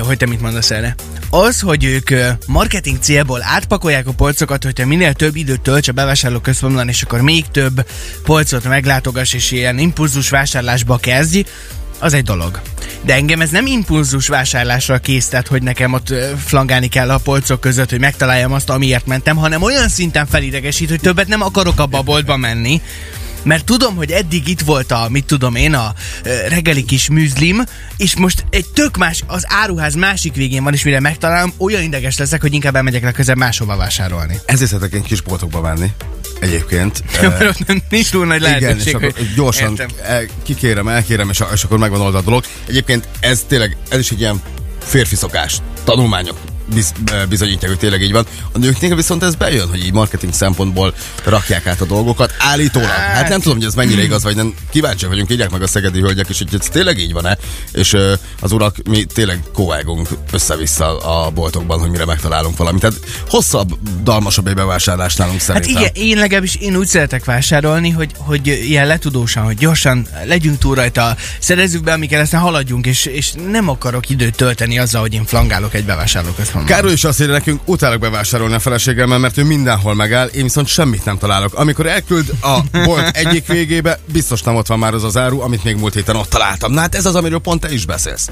hogy 0.06 0.18
te 0.18 0.26
mit 0.26 0.42
mondasz 0.42 0.72
erre. 0.72 0.96
Az, 1.30 1.60
hogy 1.60 1.84
ők 1.84 2.10
marketing 2.46 2.98
célból 3.00 3.42
átpakolják 3.44 4.08
a 4.08 4.12
polcokat, 4.12 4.64
hogyha 4.64 4.86
minél 4.86 5.14
több 5.14 5.36
időt 5.36 5.62
tölts 5.62 5.88
a 5.88 5.92
bevásárló 5.92 6.40
központban, 6.40 6.88
és 6.88 7.02
akkor 7.02 7.22
még 7.22 7.46
több 7.52 7.86
polcot 8.24 8.64
meglátogass, 8.64 9.34
és 9.34 9.52
ilyen 9.52 9.78
impulzus 9.78 10.30
vásárlásba 10.30 10.98
kezdj, 10.98 11.46
az 12.00 12.14
egy 12.14 12.24
dolog. 12.24 12.62
De 13.02 13.14
engem 13.14 13.42
ez 13.42 13.50
nem 13.50 13.66
impulzus 13.66 14.28
vásárlásra 14.28 14.98
késztet, 14.98 15.48
hogy 15.48 15.64
nekem 15.64 15.94
ott 15.94 16.14
flangálni 16.46 16.88
kell 16.88 17.10
a 17.10 17.18
polcok 17.18 17.60
között, 17.60 17.90
hogy 17.90 18.00
megtaláljam 18.00 18.54
azt, 18.54 18.70
amiért 18.70 19.06
mentem, 19.06 19.36
hanem 19.36 19.62
olyan 19.62 19.90
szinten 19.90 20.26
felidegesít, 20.26 20.90
hogy 20.90 21.00
többet 21.00 21.28
nem 21.28 21.42
akarok 21.42 21.80
abba 21.80 21.98
a 21.98 22.04
boltba 22.04 22.38
menni, 22.38 22.82
mert 23.44 23.66
tudom, 23.66 23.96
hogy 23.96 24.12
eddig 24.12 24.48
itt 24.48 24.62
volt 24.62 24.92
a, 24.92 25.08
mit 25.10 25.26
tudom 25.26 25.56
én, 25.56 25.74
a 25.74 25.94
reggeli 26.48 26.84
kis 26.84 27.10
műzlim, 27.10 27.64
és 27.98 28.16
most 28.16 28.46
egy 28.50 28.66
tök 28.74 28.98
más, 28.98 29.24
az 29.28 29.46
áruház 29.48 29.96
másik 29.96 30.36
végén 30.36 30.64
van, 30.64 30.74
és 30.74 30.84
mire 30.84 31.00
megtalálom, 31.00 31.54
olyan 31.58 31.84
ideges 31.84 32.18
leszek, 32.18 32.42
hogy 32.42 32.54
inkább 32.54 32.76
elmegyek 32.76 33.04
legközelebb 33.04 33.40
máshova 33.40 33.76
vásárolni. 33.76 34.40
Ezért 34.46 34.70
szeretek 34.70 34.94
én 34.94 35.04
kis 35.04 35.22
boltokba 35.22 35.62
menni. 35.62 35.92
Egyébként. 36.40 37.04
Mert 37.22 37.42
ott 37.42 37.68
nem- 37.68 37.82
nincs 37.90 38.10
túl 38.10 38.26
nagy 38.26 38.42
Igen, 38.42 38.60
lehetőség. 38.60 38.88
és 38.88 38.94
akkor 38.94 39.14
gyorsan 39.36 39.70
Értem. 39.70 39.88
el, 40.04 40.26
kikérem, 40.44 40.88
elkérem, 40.88 41.30
és, 41.30 41.44
és 41.54 41.64
akkor 41.64 41.78
megvan 41.78 42.02
oldva 42.02 42.18
a 42.18 42.22
dolog. 42.22 42.44
Egyébként 42.68 43.08
ez 43.20 43.44
tényleg, 43.48 43.78
ez 43.90 44.00
is 44.00 44.12
egy 44.12 44.20
ilyen 44.20 44.42
férfi 44.80 45.16
szokás. 45.16 45.58
Tanulmányok 45.84 46.38
biz, 46.74 46.94
bizonyítják, 47.30 47.72
hogy 47.72 47.80
tényleg 47.80 48.02
így 48.02 48.12
van. 48.12 48.26
A 48.52 48.58
nőknél 48.58 48.96
viszont 48.96 49.24
ez 49.24 49.36
bejön, 49.36 49.70
hogy 49.70 49.86
így 49.86 49.94
marketing 49.94 50.34
szempontból 50.34 50.94
rakják 51.24 51.68
át 51.68 51.82
a 51.82 51.86
dolgokat. 51.86 52.34
Állítólag. 52.40 52.88
Hát 52.90 53.30
nem 53.30 53.40
tudom, 53.40 53.58
hogy 53.58 53.66
ez 53.66 53.74
mennyire 53.74 54.04
igaz, 54.04 54.24
vagy 54.24 54.36
nem. 54.36 54.54
Kíváncsiak 54.72 55.12
vagyunk, 55.12 55.32
írják 55.32 55.50
meg 55.50 55.62
a 55.62 55.68
szegedi 55.68 56.00
hölgyek, 56.00 56.30
és 56.30 56.38
hogy 56.38 56.48
ez 56.60 56.68
tényleg 56.72 56.98
így 56.98 57.14
van-e. 57.14 57.38
És 57.72 57.98
az 58.40 58.52
urak, 58.52 58.76
mi 58.90 59.04
tényleg 59.04 59.40
kóvágunk 59.54 60.08
össze-vissza 60.32 60.98
a 60.98 61.30
boltokban, 61.30 61.80
hogy 61.80 61.90
mire 61.90 62.06
megtalálunk 62.06 62.58
valamit. 62.58 62.82
Tehát 62.82 62.98
hosszabb, 63.30 63.78
dalmasabb 64.04 64.48
egy 64.48 64.54
bevásárlás 64.54 65.16
nálunk 65.16 65.42
Hát 65.42 65.46
szerintem. 65.46 65.82
igen, 65.82 66.08
én 66.10 66.18
legalábbis 66.18 66.56
én 66.56 66.76
úgy 66.76 66.88
szeretek 66.88 67.26
vásárolni, 67.26 67.90
hogy, 67.90 68.12
hogy 68.18 68.48
ilyen 68.48 68.88
letudósan, 68.88 69.44
hogy 69.44 69.58
gyorsan 69.58 70.08
legyünk 70.26 70.58
túl 70.58 70.76
rajta, 70.76 71.16
szerezzük 71.40 71.84
be, 71.84 71.94
amikkel 71.94 72.22
aztán 72.22 72.42
haladjunk, 72.42 72.86
és, 72.86 73.06
és 73.06 73.32
nem 73.52 73.70
akarok 73.70 74.10
időt 74.10 74.36
tölteni 74.36 74.80
azzal, 74.80 75.02
hogy 75.02 75.14
én 75.14 75.26
flangálok 75.26 75.74
egy 75.74 75.86
bevásárlóközpontban. 75.86 76.59
Károly 76.66 76.92
is 76.92 77.04
azt 77.04 77.22
írja 77.22 77.34
nekünk, 77.34 77.62
utálok 77.66 78.00
bevásárolni 78.00 78.54
a 78.54 78.60
feleségemmel, 78.60 79.18
mert 79.18 79.38
ő 79.38 79.44
mindenhol 79.44 79.96
megáll, 79.96 80.28
én 80.28 80.44
viszont 80.44 80.68
semmit 80.68 81.06
nem 81.06 81.18
találok. 81.18 81.54
Amikor 81.54 81.86
elküld 81.86 82.34
a 82.42 82.60
bolt 82.84 83.16
egyik 83.16 83.48
végébe, 83.48 84.00
biztos 84.12 84.42
nem 84.42 84.56
ott 84.56 84.68
van 84.68 84.80
már 84.80 84.94
az 84.94 85.04
az 85.04 85.18
áru, 85.18 85.42
amit 85.42 85.64
még 85.64 85.76
múlt 85.76 85.94
héten 85.94 86.16
ott 86.16 86.30
találtam. 86.30 86.72
Na 86.72 86.80
hát 86.80 86.96
ez 86.96 87.06
az, 87.06 87.16
amiről 87.16 87.40
pont 87.40 87.62
te 87.62 87.72
is 87.72 87.86
beszélsz. 87.86 88.30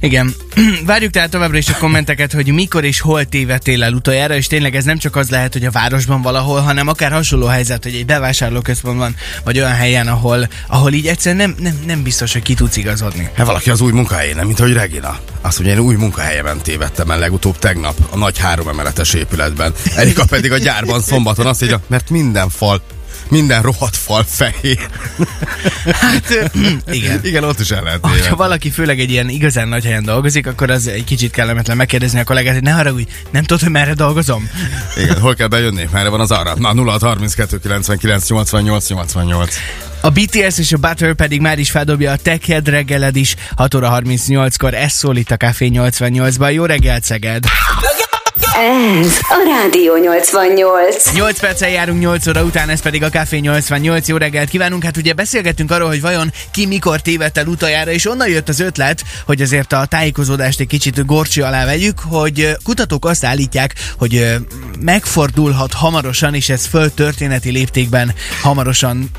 Igen. 0.00 0.34
Várjuk 0.86 1.10
tehát 1.10 1.30
továbbra 1.30 1.58
is 1.58 1.68
a 1.68 1.76
kommenteket, 1.78 2.32
hogy 2.32 2.52
mikor 2.52 2.84
és 2.84 3.00
hol 3.00 3.24
tévedtél 3.24 3.82
el 3.82 3.92
utoljára, 3.92 4.34
és 4.34 4.46
tényleg 4.46 4.76
ez 4.76 4.84
nem 4.84 4.98
csak 4.98 5.16
az 5.16 5.30
lehet, 5.30 5.52
hogy 5.52 5.64
a 5.64 5.70
városban 5.70 6.22
valahol, 6.22 6.60
hanem 6.60 6.88
akár 6.88 7.12
hasonló 7.12 7.46
helyzet, 7.46 7.82
hogy 7.82 7.94
egy 7.94 8.06
bevásárlóközpontban, 8.06 9.16
vagy 9.44 9.58
olyan 9.58 9.74
helyen, 9.74 10.08
ahol, 10.08 10.48
ahol 10.66 10.92
így 10.92 11.06
egyszerűen 11.06 11.48
nem, 11.48 11.64
nem, 11.64 11.78
nem 11.86 12.02
biztos, 12.02 12.32
hogy 12.32 12.42
ki 12.42 12.54
tudsz 12.54 12.76
igazodni. 12.76 13.30
Hát 13.34 13.46
valaki 13.46 13.70
az 13.70 13.80
új 13.80 13.92
munkahelyén, 13.92 14.36
nem, 14.36 14.46
mint 14.46 14.60
ahogy 14.60 14.72
Regina. 14.72 15.18
Azt 15.40 15.58
mondja, 15.58 15.76
én 15.76 15.84
új 15.86 15.94
munkahelyemen 15.94 16.58
tévedtem 16.58 17.10
el 17.10 17.18
legutóbb 17.18 17.58
tegnap 17.58 17.96
a 18.10 18.16
nagy 18.16 18.38
három 18.38 18.68
emeletes 18.68 19.14
épületben. 19.14 19.72
Erika 19.96 20.24
pedig 20.24 20.52
a 20.52 20.58
gyárban 20.58 21.00
szombaton 21.00 21.46
azt 21.46 21.62
írja, 21.62 21.80
mert 21.86 22.10
minden 22.10 22.48
fal 22.48 22.82
minden 23.28 23.62
rohadt 23.62 23.96
fal 23.96 24.24
fehér. 24.28 24.78
Hát, 25.84 26.50
igen. 26.90 27.20
Igen, 27.22 27.44
ott 27.44 27.60
is 27.60 27.70
el 27.70 27.82
lehet 27.82 27.98
Ha 28.02 28.12
tévedni. 28.12 28.36
valaki 28.36 28.70
főleg 28.70 29.00
egy 29.00 29.10
ilyen 29.10 29.28
igazán 29.28 29.68
nagy 29.68 29.84
helyen 29.84 30.04
dolgozik, 30.04 30.46
akkor 30.46 30.70
az 30.70 30.86
egy 30.86 31.04
kicsit 31.04 31.30
kellemetlen 31.30 31.76
megkérdezni 31.76 32.20
a 32.20 32.24
kollégát, 32.24 32.54
hogy 32.54 32.62
ne 32.62 32.70
haragudj, 32.70 33.06
nem 33.30 33.42
tudod, 33.42 33.62
hogy 33.62 33.72
merre 33.72 33.94
dolgozom? 33.94 34.50
Igen, 34.96 35.20
hol 35.20 35.34
kell 35.34 35.46
bejönni? 35.46 35.88
Merre 35.92 36.08
van 36.08 36.20
az 36.20 36.30
arra? 36.30 36.54
Na, 36.56 36.72
0 36.72 36.96
32 37.00 37.58
99 37.58 38.28
88 38.28 38.88
88. 38.88 39.54
A 40.00 40.10
BTS 40.10 40.58
és 40.58 40.72
a 40.72 40.76
Butter 40.76 41.14
pedig 41.14 41.40
már 41.40 41.58
is 41.58 41.70
feldobja 41.70 42.12
a 42.12 42.16
Techhead 42.16 42.68
reggeled 42.68 43.16
is 43.16 43.34
6 43.56 43.74
óra 43.74 43.98
38-kor, 44.02 44.74
ez 44.74 44.92
szól 44.92 45.16
itt 45.16 45.30
a 45.30 45.36
Café 45.36 45.70
88-ban. 45.72 46.52
Jó 46.52 46.64
reggelt, 46.64 47.04
Szeged! 47.04 47.44
Ez 48.42 49.18
a 49.28 49.42
Rádió 49.46 49.96
88. 49.96 51.12
8 51.12 51.40
perccel 51.40 51.68
járunk 51.68 52.00
8 52.00 52.26
óra 52.26 52.42
után, 52.42 52.68
ez 52.68 52.80
pedig 52.80 53.02
a 53.02 53.08
Café 53.08 53.38
88. 53.38 54.08
Jó 54.08 54.16
reggelt 54.16 54.48
kívánunk! 54.48 54.84
Hát 54.84 54.96
ugye 54.96 55.12
beszélgettünk 55.12 55.70
arról, 55.70 55.88
hogy 55.88 56.00
vajon 56.00 56.32
ki 56.50 56.66
mikor 56.66 57.00
tévedt 57.00 57.38
el 57.38 57.46
utoljára, 57.46 57.90
és 57.90 58.06
onnan 58.06 58.28
jött 58.28 58.48
az 58.48 58.60
ötlet, 58.60 59.02
hogy 59.26 59.42
azért 59.42 59.72
a 59.72 59.86
tájékozódást 59.86 60.60
egy 60.60 60.66
kicsit 60.66 61.06
gorcsi 61.06 61.40
alá 61.40 61.64
vegyük, 61.64 61.98
hogy 61.98 62.56
kutatók 62.64 63.04
azt 63.04 63.24
állítják, 63.24 63.74
hogy 63.98 64.36
megfordulhat 64.80 65.72
hamarosan, 65.72 66.34
és 66.34 66.48
ez 66.48 66.66
föld 66.66 66.92
történeti 66.92 67.50
léptékben 67.50 68.14
hamarosan 68.42 69.10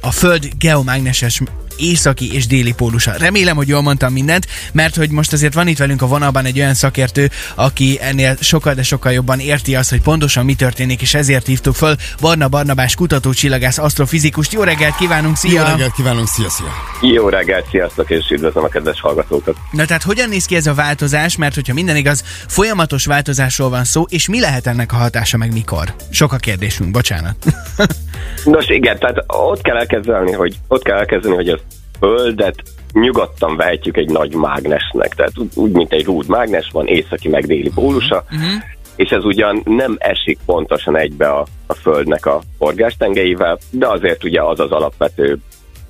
a 0.00 0.10
Föld 0.10 0.48
geomágneses 0.58 1.40
északi 1.76 2.34
és 2.34 2.46
déli 2.46 2.72
pólusa. 2.72 3.12
Remélem, 3.18 3.56
hogy 3.56 3.68
jól 3.68 3.82
mondtam 3.82 4.12
mindent, 4.12 4.46
mert 4.72 4.96
hogy 4.96 5.10
most 5.10 5.32
azért 5.32 5.54
van 5.54 5.68
itt 5.68 5.78
velünk 5.78 6.02
a 6.02 6.06
vonalban 6.06 6.44
egy 6.44 6.58
olyan 6.58 6.74
szakértő, 6.74 7.30
aki 7.54 7.98
ennél 8.02 8.36
sokkal, 8.40 8.74
de 8.74 8.82
sokkal 8.82 9.12
jobban 9.12 9.38
érti 9.38 9.74
azt, 9.74 9.90
hogy 9.90 10.00
pontosan 10.00 10.44
mi 10.44 10.54
történik, 10.54 11.02
és 11.02 11.14
ezért 11.14 11.46
hívtuk 11.46 11.74
föl 11.74 11.96
Barna 12.20 12.48
Barnabás 12.48 12.94
kutató 12.94 13.32
csillagász 13.32 13.78
asztrofizikust. 13.78 14.52
Jó 14.52 14.62
reggelt 14.62 14.96
kívánunk, 14.96 15.36
szia! 15.36 15.60
Jó 15.60 15.66
reggelt 15.66 15.92
kívánunk, 15.92 16.28
szia, 16.28 16.50
szia! 16.50 16.72
Jó 17.00 17.28
reggelt, 17.28 17.66
sziasztok, 17.70 18.10
és 18.10 18.30
üdvözlöm 18.30 18.64
a 18.64 18.68
kedves 18.68 19.00
hallgatókat. 19.00 19.56
Na 19.70 19.84
tehát 19.84 20.02
hogyan 20.02 20.28
néz 20.28 20.44
ki 20.44 20.56
ez 20.56 20.66
a 20.66 20.74
változás, 20.74 21.36
mert 21.36 21.54
hogyha 21.54 21.74
minden 21.74 21.96
igaz, 21.96 22.24
folyamatos 22.48 23.04
változásról 23.04 23.68
van 23.68 23.84
szó, 23.84 24.04
és 24.08 24.28
mi 24.28 24.40
lehet 24.40 24.66
ennek 24.66 24.92
a 24.92 24.96
hatása, 24.96 25.36
meg 25.36 25.52
mikor? 25.52 25.94
Sok 26.10 26.32
a 26.32 26.36
kérdésünk, 26.36 26.90
bocsánat. 26.90 27.36
Nos 28.44 28.68
igen, 28.68 28.98
tehát 28.98 29.24
ott 29.26 29.62
kell 29.62 29.76
elkezdeni, 29.76 30.32
hogy, 30.32 30.54
ott 30.68 30.82
kell 30.82 30.96
elkezdeni, 30.96 31.34
hogy 31.34 31.48
a 31.48 31.58
Földet 31.98 32.62
nyugodtan 32.92 33.56
vehetjük 33.56 33.96
egy 33.96 34.10
nagy 34.10 34.34
mágnesnek, 34.34 35.14
tehát 35.14 35.32
úgy, 35.54 35.70
mint 35.70 35.92
egy 35.92 36.04
rúd 36.04 36.28
mágnes 36.28 36.68
van, 36.72 36.86
északi 36.86 37.28
meg 37.28 37.46
déli 37.46 37.70
pólusa, 37.74 38.24
uh-huh. 38.24 38.62
és 38.96 39.10
ez 39.10 39.24
ugyan 39.24 39.62
nem 39.64 39.96
esik 39.98 40.38
pontosan 40.46 40.96
egybe 40.96 41.28
a, 41.28 41.46
a 41.66 41.74
Földnek 41.74 42.26
a 42.26 42.40
forgástengelyével, 42.58 43.58
de 43.70 43.88
azért 43.88 44.24
ugye 44.24 44.42
az 44.42 44.60
az 44.60 44.70
alapvető 44.70 45.38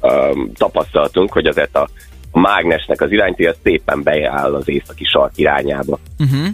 um, 0.01 0.53
tapasztalatunk, 0.53 1.33
hogy 1.33 1.47
azért 1.47 1.77
a, 1.77 1.89
a 2.31 2.39
mágnesnek 2.39 3.01
az 3.01 3.13
iránytűje 3.13 3.55
szépen 3.63 4.03
beáll 4.03 4.55
az 4.55 4.69
északi 4.69 5.05
sark 5.05 5.33
irányába. 5.35 5.99
Uh-huh. 6.19 6.47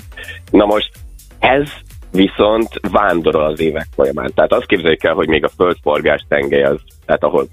Na 0.50 0.64
most 0.64 0.90
ez 1.38 1.68
viszont 2.12 2.68
vándorol 2.90 3.44
az 3.44 3.60
évek 3.60 3.86
folyamán. 3.94 4.32
Tehát 4.34 4.52
azt 4.52 4.66
képzeljük 4.66 5.04
el, 5.04 5.14
hogy 5.14 5.28
még 5.28 5.44
a 5.44 5.48
földforgás 5.48 6.24
tengely 6.28 6.62
az, 6.62 6.80
tehát 7.06 7.22
ahol 7.22 7.46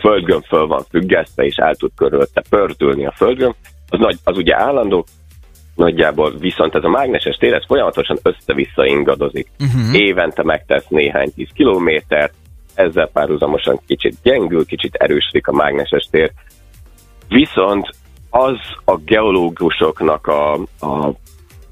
földgömb 0.00 0.44
föl 0.44 0.66
van 0.66 0.84
függesztve, 0.90 1.44
és 1.44 1.56
el 1.56 1.74
tud 1.74 1.90
körülötte 1.96 2.42
pördülni 2.48 3.06
a 3.06 3.12
földgömb, 3.16 3.54
az, 3.88 3.98
nagy, 3.98 4.16
az 4.24 4.36
ugye 4.36 4.56
állandó, 4.56 5.06
nagyjából 5.74 6.32
viszont 6.38 6.74
ez 6.74 6.84
a 6.84 6.88
mágneses 6.88 7.36
tér, 7.36 7.54
ez 7.54 7.66
folyamatosan 7.66 8.18
össze-vissza 8.22 8.86
ingadozik. 8.86 9.50
Uh-huh. 9.60 10.00
Évente 10.00 10.42
megtesz 10.44 10.86
néhány 10.88 11.32
tíz 11.34 11.48
kilométert, 11.54 12.34
ezzel 12.74 13.08
párhuzamosan 13.12 13.80
kicsit 13.86 14.16
gyengül, 14.22 14.66
kicsit 14.66 14.94
erősödik 14.94 15.46
a 15.46 15.52
mágneses 15.52 16.08
tér. 16.10 16.32
Viszont 17.28 17.88
az 18.30 18.56
a 18.84 18.96
geológusoknak 18.96 20.26
a, 20.26 20.52
a 20.80 21.12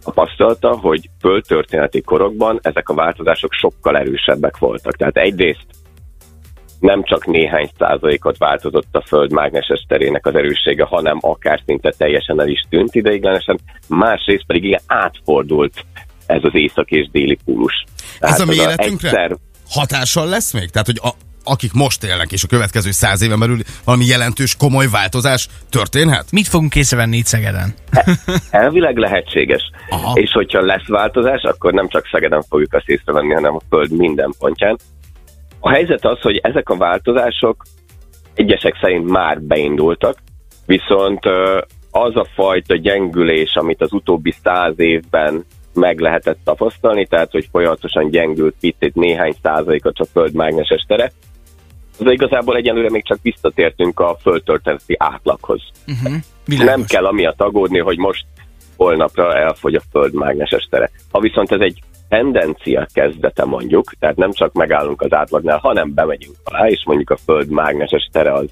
tapasztalta, 0.07 0.77
hogy 0.77 1.11
földtörténeti 1.21 2.01
korokban 2.01 2.59
ezek 2.63 2.89
a 2.89 2.95
változások 2.95 3.53
sokkal 3.53 3.97
erősebbek 3.97 4.59
voltak. 4.59 4.97
Tehát 4.97 5.17
egyrészt 5.17 5.67
nem 6.81 7.05
csak 7.05 7.27
néhány 7.27 7.71
százalékot 7.79 8.39
változott 8.39 8.89
a 8.97 9.05
Föld 9.07 9.33
mágneses 9.33 9.85
terének 9.89 10.27
az 10.27 10.35
erőssége, 10.35 10.85
hanem 10.85 11.19
akár 11.21 11.63
szinte 11.67 11.95
teljesen 11.97 12.41
el 12.41 12.49
is 12.49 12.65
tűnt 12.69 12.95
ideiglenesen, 12.95 13.59
másrészt 13.89 14.47
pedig 14.47 14.65
igen 14.65 14.81
átfordult 14.87 15.85
ez 16.27 16.41
az 16.43 16.55
észak 16.55 16.91
és 16.91 17.09
déli 17.11 17.39
pólus. 17.45 17.85
Ez 18.19 18.41
a 18.41 18.43
az 18.43 18.49
méretünkre 18.49 19.09
egyszer- 19.09 19.39
hatással 19.69 20.29
lesz 20.29 20.53
még? 20.53 20.71
Tehát, 20.71 20.87
hogy 20.87 21.01
a, 21.03 21.11
akik 21.47 21.73
most 21.73 22.05
élnek, 22.05 22.33
és 22.33 22.45
a 22.45 22.47
következő 22.47 22.91
száz 22.91 23.23
éven 23.23 23.39
belül 23.39 23.59
valami 23.85 24.05
jelentős, 24.05 24.57
komoly 24.57 24.89
változás 24.89 25.49
történhet? 25.71 26.33
Mit 26.33 26.47
fogunk 26.47 26.75
észrevenni 26.75 27.17
itt 27.17 27.27
Szegeden? 27.27 27.75
Elvileg 28.51 28.97
lehetséges. 28.97 29.71
Aha. 29.89 30.13
És 30.15 30.31
hogyha 30.33 30.61
lesz 30.61 30.87
változás, 30.87 31.43
akkor 31.43 31.73
nem 31.73 31.89
csak 31.89 32.09
Szegeden 32.11 32.43
fogjuk 32.43 32.73
azt 32.73 32.89
észrevenni, 32.89 33.35
hanem 33.35 33.55
a 33.55 33.61
Föld 33.69 33.91
minden 33.91 34.35
pontján. 34.39 34.79
A 35.61 35.71
helyzet 35.71 36.05
az, 36.05 36.21
hogy 36.21 36.37
ezek 36.37 36.69
a 36.69 36.77
változások 36.77 37.63
egyesek 38.35 38.79
szerint 38.81 39.11
már 39.11 39.41
beindultak, 39.41 40.19
viszont 40.67 41.25
az 41.91 42.17
a 42.17 42.27
fajta 42.35 42.77
gyengülés, 42.77 43.55
amit 43.55 43.81
az 43.81 43.93
utóbbi 43.93 44.35
száz 44.43 44.75
évben 44.77 45.45
meg 45.75 46.01
lehetett 46.01 46.39
tapasztalni, 46.45 47.07
tehát 47.07 47.31
hogy 47.31 47.49
folyamatosan 47.51 48.11
gyengült 48.11 48.55
itt 48.61 48.95
néhány 48.95 49.35
százalékot 49.43 49.99
a 49.99 50.05
Föld 50.05 50.35
mágneses 50.35 50.85
tere, 50.89 51.13
az 51.99 52.13
igazából 52.13 52.57
egyelőre 52.57 52.91
még 52.91 53.05
csak 53.05 53.19
visszatértünk 53.23 54.01
a 54.01 54.17
földtörténeti 54.21 54.95
átlaghoz. 54.99 55.63
Uh-huh. 55.87 56.65
Nem 56.65 56.85
kell 56.85 57.07
amiatt 57.07 57.41
aggódni, 57.41 57.79
hogy 57.79 57.99
most 57.99 58.27
holnapra 58.77 59.37
elfogy 59.37 59.75
a 59.75 59.83
Föld 59.91 60.15
mágneses 60.15 60.67
tere. 60.71 60.91
Ha 61.11 61.21
viszont 61.21 61.53
ez 61.53 61.61
egy 61.61 61.83
tendencia 62.09 62.87
kezdete 62.93 63.45
mondjuk, 63.45 63.93
tehát 63.99 64.17
nem 64.17 64.33
csak 64.33 64.53
megállunk 64.53 65.01
az 65.01 65.13
átlagnál, 65.13 65.59
hanem 65.59 65.95
bemegyünk 65.95 66.37
alá, 66.45 66.69
és 66.69 66.83
mondjuk 66.87 67.11
a 67.11 67.17
Föld 67.17 67.49
mágneses 67.49 68.09
tere 68.13 68.33
az 68.33 68.51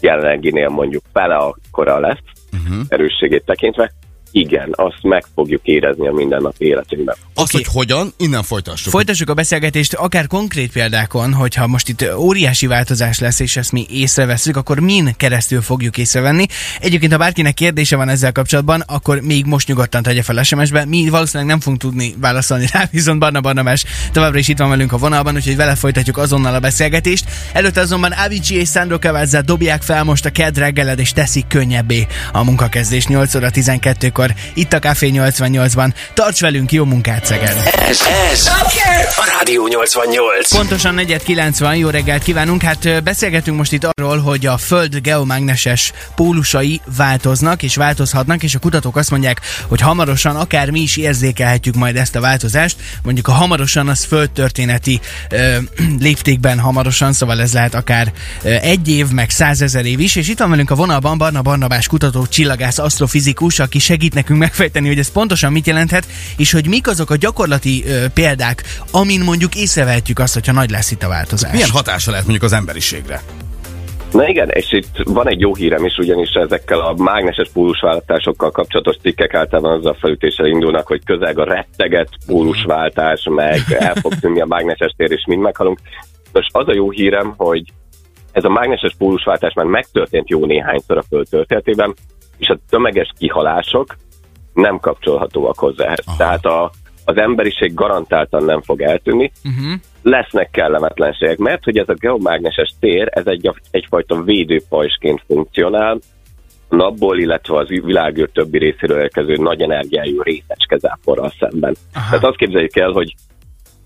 jelenleginél 0.00 0.68
mondjuk 0.68 1.02
fele 1.12 1.36
akkora 1.36 1.98
lesz, 1.98 2.22
Uh-huh. 2.52 2.84
erősségét 2.88 3.44
tekintve, 3.44 3.92
igen, 4.30 4.68
azt 4.72 5.02
meg 5.02 5.24
fogjuk 5.34 5.60
érezni 5.64 6.08
a 6.08 6.12
mindennapi 6.12 6.64
életünkben. 6.64 7.16
Azt, 7.34 7.54
Oké. 7.54 7.64
hogy 7.64 7.74
hogyan, 7.74 8.12
innen 8.16 8.42
folytassuk. 8.42 8.92
Folytassuk 8.92 9.28
a 9.30 9.34
beszélgetést 9.34 9.94
akár 9.94 10.26
konkrét 10.26 10.72
példákon, 10.72 11.32
hogyha 11.32 11.66
most 11.66 11.88
itt 11.88 12.14
óriási 12.16 12.66
változás 12.66 13.18
lesz, 13.18 13.40
és 13.40 13.56
ezt 13.56 13.72
mi 13.72 13.86
észreveszünk, 13.90 14.56
akkor 14.56 14.80
min 14.80 15.10
keresztül 15.16 15.60
fogjuk 15.60 15.98
észrevenni. 15.98 16.46
Egyébként, 16.80 17.12
ha 17.12 17.18
bárkinek 17.18 17.54
kérdése 17.54 17.96
van 17.96 18.08
ezzel 18.08 18.32
kapcsolatban, 18.32 18.82
akkor 18.86 19.20
még 19.20 19.44
most 19.44 19.68
nyugodtan 19.68 20.02
tegye 20.02 20.22
fel 20.22 20.42
SMS-be. 20.42 20.84
Mi 20.84 21.08
valószínűleg 21.08 21.48
nem 21.48 21.60
fogunk 21.60 21.80
tudni 21.80 22.14
válaszolni 22.20 22.66
rá, 22.72 22.88
viszont 22.92 23.18
Barna 23.18 23.40
Barnabás 23.40 23.84
továbbra 24.12 24.38
is 24.38 24.48
itt 24.48 24.58
van 24.58 24.68
velünk 24.68 24.92
a 24.92 24.96
vonalban, 24.96 25.34
úgyhogy 25.34 25.56
vele 25.56 25.74
folytatjuk 25.74 26.16
azonnal 26.16 26.54
a 26.54 26.60
beszélgetést. 26.60 27.24
Előtte 27.52 27.80
azonban 27.80 28.12
Avicii 28.12 28.56
és 28.56 28.68
Sandro 28.68 28.98
Cavazza 28.98 29.42
dobják 29.42 29.82
fel 29.82 30.04
most 30.04 30.24
a 30.24 30.30
ked 30.30 30.58
reggeled, 30.58 30.98
és 30.98 31.12
teszik 31.12 31.46
könnyebbé 31.46 32.06
a 32.32 32.44
munkakezdés 32.44 33.06
8 33.06 33.34
óra 33.34 33.50
12-kor 34.18 34.34
itt 34.54 34.72
a 34.72 34.78
Café 34.78 35.10
88-ban. 35.14 35.92
Tarts 36.14 36.40
velünk, 36.40 36.72
jó 36.72 36.84
munkát, 36.84 37.24
Szeged! 37.24 37.70
Ez, 37.88 38.00
ez 38.32 38.46
a 39.16 39.36
Rádió 39.38 39.66
88. 39.66 40.54
Pontosan 40.54 40.94
490, 40.94 41.76
jó 41.76 41.88
reggelt 41.88 42.22
kívánunk. 42.22 42.62
Hát 42.62 43.02
beszélgetünk 43.02 43.56
most 43.56 43.72
itt 43.72 43.84
arról, 43.84 44.18
hogy 44.18 44.46
a 44.46 44.56
Föld 44.56 44.96
geomágneses 44.96 45.92
pólusai 46.14 46.80
változnak 46.96 47.62
és 47.62 47.76
változhatnak, 47.76 48.42
és 48.42 48.54
a 48.54 48.58
kutatók 48.58 48.96
azt 48.96 49.10
mondják, 49.10 49.40
hogy 49.66 49.80
hamarosan 49.80 50.36
akár 50.36 50.70
mi 50.70 50.80
is 50.80 50.96
érzékelhetjük 50.96 51.74
majd 51.74 51.96
ezt 51.96 52.16
a 52.16 52.20
változást. 52.20 52.76
Mondjuk 53.02 53.28
a 53.28 53.32
hamarosan 53.32 53.88
az 53.88 54.04
földtörténeti 54.04 55.00
ö, 55.30 55.56
léptékben 55.98 56.58
hamarosan, 56.58 57.12
szóval 57.12 57.40
ez 57.40 57.52
lehet 57.52 57.74
akár 57.74 58.12
ö, 58.42 58.48
egy 58.48 58.88
év, 58.88 59.08
meg 59.08 59.30
százezer 59.30 59.84
év 59.84 60.00
is. 60.00 60.16
És 60.16 60.28
itt 60.28 60.38
van 60.38 60.50
velünk 60.50 60.70
a 60.70 60.74
vonalban 60.74 61.18
Barna 61.18 61.42
Barnabás 61.42 61.86
kutató, 61.86 62.26
csillagász, 62.26 62.78
asztrofizikus, 62.78 63.58
aki 63.58 63.78
segít 63.78 64.07
nekünk 64.12 64.38
megfejteni, 64.38 64.86
hogy 64.88 64.98
ez 64.98 65.12
pontosan 65.12 65.52
mit 65.52 65.66
jelenthet, 65.66 66.06
és 66.36 66.52
hogy 66.52 66.68
mik 66.68 66.88
azok 66.88 67.10
a 67.10 67.16
gyakorlati 67.16 67.84
ö, 67.86 68.08
példák, 68.14 68.62
amin 68.90 69.20
mondjuk 69.20 69.54
észrevehetjük 69.54 70.18
azt, 70.18 70.34
hogyha 70.34 70.52
nagy 70.52 70.70
lesz 70.70 70.90
itt 70.90 71.02
a 71.02 71.08
változás. 71.08 71.52
Milyen 71.52 71.70
hatása 71.70 72.10
lehet 72.10 72.26
mondjuk 72.26 72.44
az 72.44 72.52
emberiségre? 72.52 73.20
Na 74.12 74.28
igen, 74.28 74.48
és 74.48 74.72
itt 74.72 75.02
van 75.04 75.28
egy 75.28 75.40
jó 75.40 75.54
hírem 75.54 75.84
is, 75.84 75.96
ugyanis 75.96 76.30
ezekkel 76.30 76.80
a 76.80 76.94
mágneses 76.96 77.50
pólusváltásokkal 77.52 78.50
kapcsolatos 78.50 78.96
cikkek 79.02 79.34
általában 79.34 79.78
azzal 79.78 79.96
felütéssel 80.00 80.46
indulnak, 80.46 80.86
hogy 80.86 81.04
közel 81.04 81.34
a 81.34 81.44
retteget 81.44 82.08
pólusváltás, 82.26 83.26
meg 83.30 83.60
el 83.78 83.94
fog 83.94 84.14
tűnni 84.14 84.40
a 84.40 84.46
mágneses 84.46 84.94
tér, 84.96 85.10
és 85.10 85.24
mind 85.26 85.42
meghalunk. 85.42 85.78
Most 86.32 86.48
az 86.52 86.68
a 86.68 86.74
jó 86.74 86.90
hírem, 86.90 87.34
hogy 87.36 87.72
ez 88.32 88.44
a 88.44 88.48
mágneses 88.48 88.94
pólusváltás 88.98 89.52
már 89.54 89.66
megtörtént 89.66 90.28
jó 90.28 90.46
néhányszor 90.46 90.96
a 90.96 91.02
Föld 91.08 91.28
történetében, 91.28 91.94
és 92.38 92.48
a 92.48 92.58
tömeges 92.68 93.12
kihalások 93.18 93.96
nem 94.52 94.78
kapcsolhatóak 94.78 95.58
hozzá. 95.58 95.94
Aha. 96.04 96.16
Tehát 96.16 96.44
a, 96.44 96.70
az 97.04 97.16
emberiség 97.16 97.74
garantáltan 97.74 98.44
nem 98.44 98.62
fog 98.62 98.82
eltűnni, 98.82 99.32
Uh-huh. 99.44 99.80
lesznek 100.02 100.50
kellemetlenségek, 100.50 101.38
mert 101.38 101.64
hogy 101.64 101.78
ez 101.78 101.88
a 101.88 101.94
geomágneses 101.94 102.74
tér, 102.80 103.08
ez 103.10 103.26
egy, 103.26 103.50
egyfajta 103.70 104.22
védőpajsként 104.22 105.22
funkcionál, 105.26 105.98
a 106.68 106.76
napból, 106.76 107.18
illetve 107.18 107.56
az 107.56 107.68
világűr 107.68 108.30
többi 108.32 108.58
részéről 108.58 109.00
érkező 109.00 109.34
nagy 109.36 109.60
energiájú 109.60 110.22
részecskezáporral 110.22 111.32
szemben. 111.38 111.74
Aha. 111.94 112.10
Tehát 112.10 112.24
azt 112.24 112.36
képzeljük 112.36 112.76
el, 112.76 112.90
hogy 112.90 113.14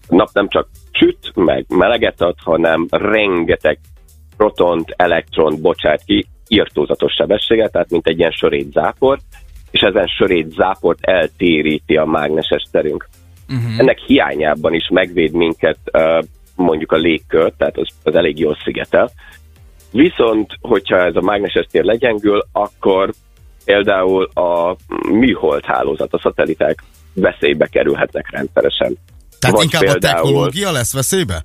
a 0.08 0.14
nap 0.14 0.28
nem 0.32 0.48
csak 0.48 0.68
süt, 0.92 1.32
meg 1.34 1.64
meleget 1.68 2.20
ad, 2.20 2.34
hanem 2.44 2.86
rengeteg 2.90 3.78
protont, 4.36 4.94
elektront 4.96 5.60
bocsát 5.60 6.04
ki 6.04 6.26
írtózatos 6.52 7.12
sebességgel, 7.12 7.68
tehát 7.68 7.90
mint 7.90 8.06
egy 8.06 8.18
ilyen 8.18 8.30
sörét 8.30 8.72
zápor, 8.72 9.18
és 9.70 9.80
ezen 9.80 10.06
sörét 10.06 10.52
záport 10.52 10.98
eltéríti 11.00 11.96
a 11.96 12.04
mágneses 12.04 12.62
terünk. 12.70 13.08
Uh-huh. 13.48 13.78
Ennek 13.78 13.98
hiányában 13.98 14.74
is 14.74 14.88
megvéd 14.92 15.32
minket 15.32 15.78
mondjuk 16.56 16.92
a 16.92 16.96
légkör, 16.96 17.52
tehát 17.56 17.76
az, 17.76 17.88
az 18.02 18.14
elég 18.14 18.38
jól 18.38 18.58
szigetel. 18.64 19.10
Viszont, 19.90 20.52
hogyha 20.60 20.96
ez 20.96 21.16
a 21.16 21.20
mágneses 21.20 21.66
tér 21.70 21.84
legyengül, 21.84 22.44
akkor 22.52 23.12
például 23.64 24.24
a 24.34 24.76
műhold 25.10 25.64
hálózat, 25.64 26.12
a 26.12 26.18
szateliták 26.22 26.82
veszélybe 27.14 27.66
kerülhetnek 27.66 28.30
rendszeresen. 28.30 28.96
Tehát 29.38 29.56
Vagy 29.56 29.64
inkább 29.64 29.82
a 29.82 29.84
például- 29.90 30.14
technológia 30.14 30.70
lesz 30.70 30.92
veszélybe? 30.92 31.42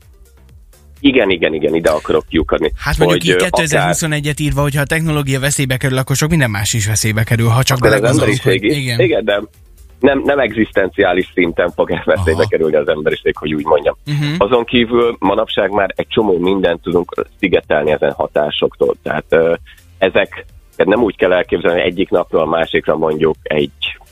Igen, 0.99 1.29
igen, 1.29 1.53
igen, 1.53 1.75
ide 1.75 1.89
akarok 1.89 2.25
kiukadni. 2.29 2.71
Hát 2.77 2.97
mondjuk 2.97 3.21
hogy, 3.21 3.31
így 3.31 3.41
ö, 3.41 3.63
2021-et 3.63 4.39
írva, 4.39 4.61
hogyha 4.61 4.81
a 4.81 4.85
technológia 4.85 5.39
veszélybe 5.39 5.77
kerül, 5.77 5.97
akkor 5.97 6.15
sok 6.15 6.29
minden 6.29 6.49
más 6.49 6.73
is 6.73 6.87
veszélybe 6.87 7.23
kerül, 7.23 7.47
ha 7.47 7.63
csak 7.63 7.77
akár 7.77 7.91
belegondolunk, 7.91 8.41
hogy 8.41 8.63
igen. 8.63 8.99
Igen, 8.99 9.25
de 9.25 9.41
nem, 9.99 10.21
nem 10.25 10.39
egzisztenciális 10.39 11.31
szinten 11.33 11.71
fog 11.71 11.89
veszélybe 12.05 12.39
Aha. 12.39 12.47
kerülni 12.47 12.75
az 12.75 12.87
emberiség, 12.87 13.37
hogy 13.37 13.53
úgy 13.53 13.65
mondjam. 13.65 13.95
Uh-huh. 14.07 14.35
Azon 14.37 14.65
kívül 14.65 15.15
manapság 15.19 15.71
már 15.71 15.93
egy 15.95 16.07
csomó 16.07 16.37
mindent 16.37 16.81
tudunk 16.81 17.27
szigetelni 17.39 17.91
ezen 17.91 18.11
hatásoktól. 18.11 18.95
Tehát 19.03 19.25
ö, 19.29 19.53
ezek 19.97 20.45
tehát 20.75 20.93
nem 20.93 21.03
úgy 21.03 21.15
kell 21.15 21.33
elképzelni, 21.33 21.79
hogy 21.79 21.89
egyik 21.89 22.09
napról 22.09 22.41
a 22.41 22.45
másikra 22.45 22.97
mondjuk 22.97 23.35
egy 23.43 23.71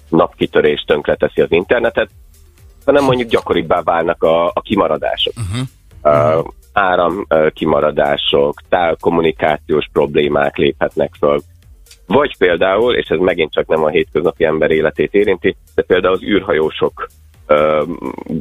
napkitörés 0.09 0.83
tönkreteszi 0.87 1.41
az 1.41 1.51
internetet, 1.51 2.09
hanem 2.85 3.03
mondjuk 3.03 3.29
gyakoribbá 3.29 3.81
válnak 3.81 4.23
a, 4.23 4.47
a 4.47 4.61
kimaradások. 4.61 5.33
Uh-huh. 5.37 6.37
Uh, 6.37 6.45
áram 6.75 7.27
kimaradások, 7.53 8.61
távkommunikációs 8.69 9.89
problémák 9.93 10.55
léphetnek 10.57 11.13
föl. 11.19 11.41
Vagy 12.07 12.37
például, 12.37 12.95
és 12.95 13.07
ez 13.07 13.19
megint 13.19 13.53
csak 13.53 13.67
nem 13.67 13.83
a 13.83 13.89
hétköznapi 13.89 14.45
ember 14.45 14.71
életét 14.71 15.13
érinti, 15.13 15.55
de 15.75 15.81
például 15.81 16.13
az 16.13 16.23
űrhajósok 16.23 17.07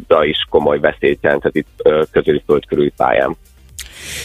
uh, 0.09 0.29
is 0.29 0.47
komoly 0.51 0.79
veszélyt 0.79 1.23
jelenthet 1.23 1.55
itt 1.57 1.89
közeli 2.11 2.43
föld 2.47 2.67
körüli 2.67 2.93
pályán. 2.97 3.37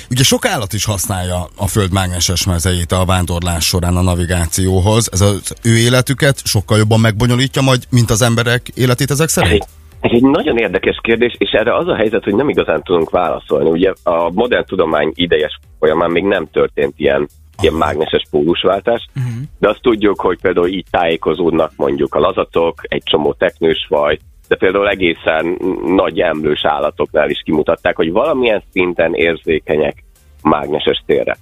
Ugye 0.10 0.24
sok 0.24 0.46
állat 0.46 0.74
is 0.74 0.86
használja 0.86 1.48
a 1.56 1.68
föld 1.68 1.92
mágneses 1.92 2.46
mezejét 2.46 2.92
a 2.92 3.06
vándorlás 3.06 3.66
során 3.66 3.98
a 3.98 4.02
navigációhoz. 4.02 5.10
Ez 5.12 5.22
az 5.22 5.54
ő 5.64 5.78
életüket 5.78 6.46
sokkal 6.46 6.78
jobban 6.78 7.00
megbonyolítja 7.00 7.62
majd, 7.62 7.84
mint 7.90 8.10
az 8.10 8.22
emberek 8.22 8.68
életét 8.68 9.12
ezek 9.12 9.30
szerint? 9.30 9.68
Ez 10.02 10.12
egy 10.14 10.24
nagyon 10.24 10.58
érdekes 10.58 11.00
kérdés, 11.02 11.36
és 11.38 11.52
erre 11.52 11.76
az 11.76 11.88
a 11.88 11.96
helyzet, 11.96 12.24
hogy 12.24 12.36
nem 12.36 12.50
igazán 12.50 12.84
tudunk 12.84 13.10
válaszolni. 13.10 13.70
Ugye 13.70 13.94
a 14.04 14.32
modern 14.32 14.66
tudomány 14.66 15.12
idejes 15.16 15.60
folyamán 15.80 16.12
még 16.12 16.24
nem 16.24 16.48
történt 16.52 16.94
ilyen, 16.98 17.28
ilyen 17.62 17.74
mágneses 17.74 18.24
pólusváltás, 18.32 19.08
Uh-huh. 19.16 19.44
de 19.60 19.70
azt 19.70 19.82
tudjuk, 19.82 20.22
hogy 20.22 20.42
például 20.42 20.68
így 20.68 20.86
tájékozódnak 20.92 21.72
mondjuk 21.76 22.16
a 22.16 22.20
lazatok, 22.20 22.74
egy 22.82 23.04
csomó 23.04 23.34
teknősfaj, 23.34 24.18
de 24.48 24.56
például 24.56 24.90
egészen 24.90 25.58
nagy 25.86 26.20
emlős 26.20 26.66
állatoknál 26.66 27.30
is 27.30 27.42
kimutatták, 27.46 27.96
hogy 27.96 28.12
valamilyen 28.12 28.64
szinten 28.72 29.14
érzékenyek 29.14 30.04
mágneses 30.44 31.04
térre. 31.06 31.38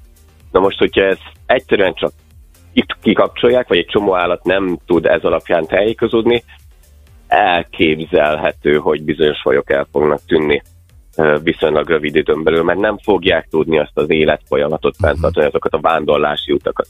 Na 0.51 0.59
most, 0.59 0.77
hogyha 0.77 1.01
ezt 1.01 1.31
egyszerűen 1.45 1.93
csak 1.93 2.11
itt 2.73 2.97
kikapcsolják, 3.01 3.67
vagy 3.67 3.77
egy 3.77 3.85
csomó 3.85 4.15
állat 4.15 4.43
nem 4.43 4.77
tud 4.85 5.05
ez 5.05 5.23
alapján 5.23 5.65
tájékozódni, 5.65 6.43
elképzelhető, 7.27 8.77
hogy 8.77 9.03
bizonyos 9.03 9.41
fajok 9.41 9.71
el 9.71 9.87
fognak 9.91 10.19
tűnni 10.25 10.61
viszonylag 11.43 11.89
rövid 11.89 12.15
időn 12.15 12.43
belül, 12.43 12.63
mert 12.63 12.79
nem 12.79 12.97
fogják 12.97 13.47
tudni 13.49 13.79
azt 13.79 13.97
az 13.97 14.09
életfolyamatot 14.09 14.95
fenntartani, 14.99 15.45
azokat 15.45 15.73
a 15.73 15.79
vándorlási 15.79 16.51
utakat. 16.51 16.87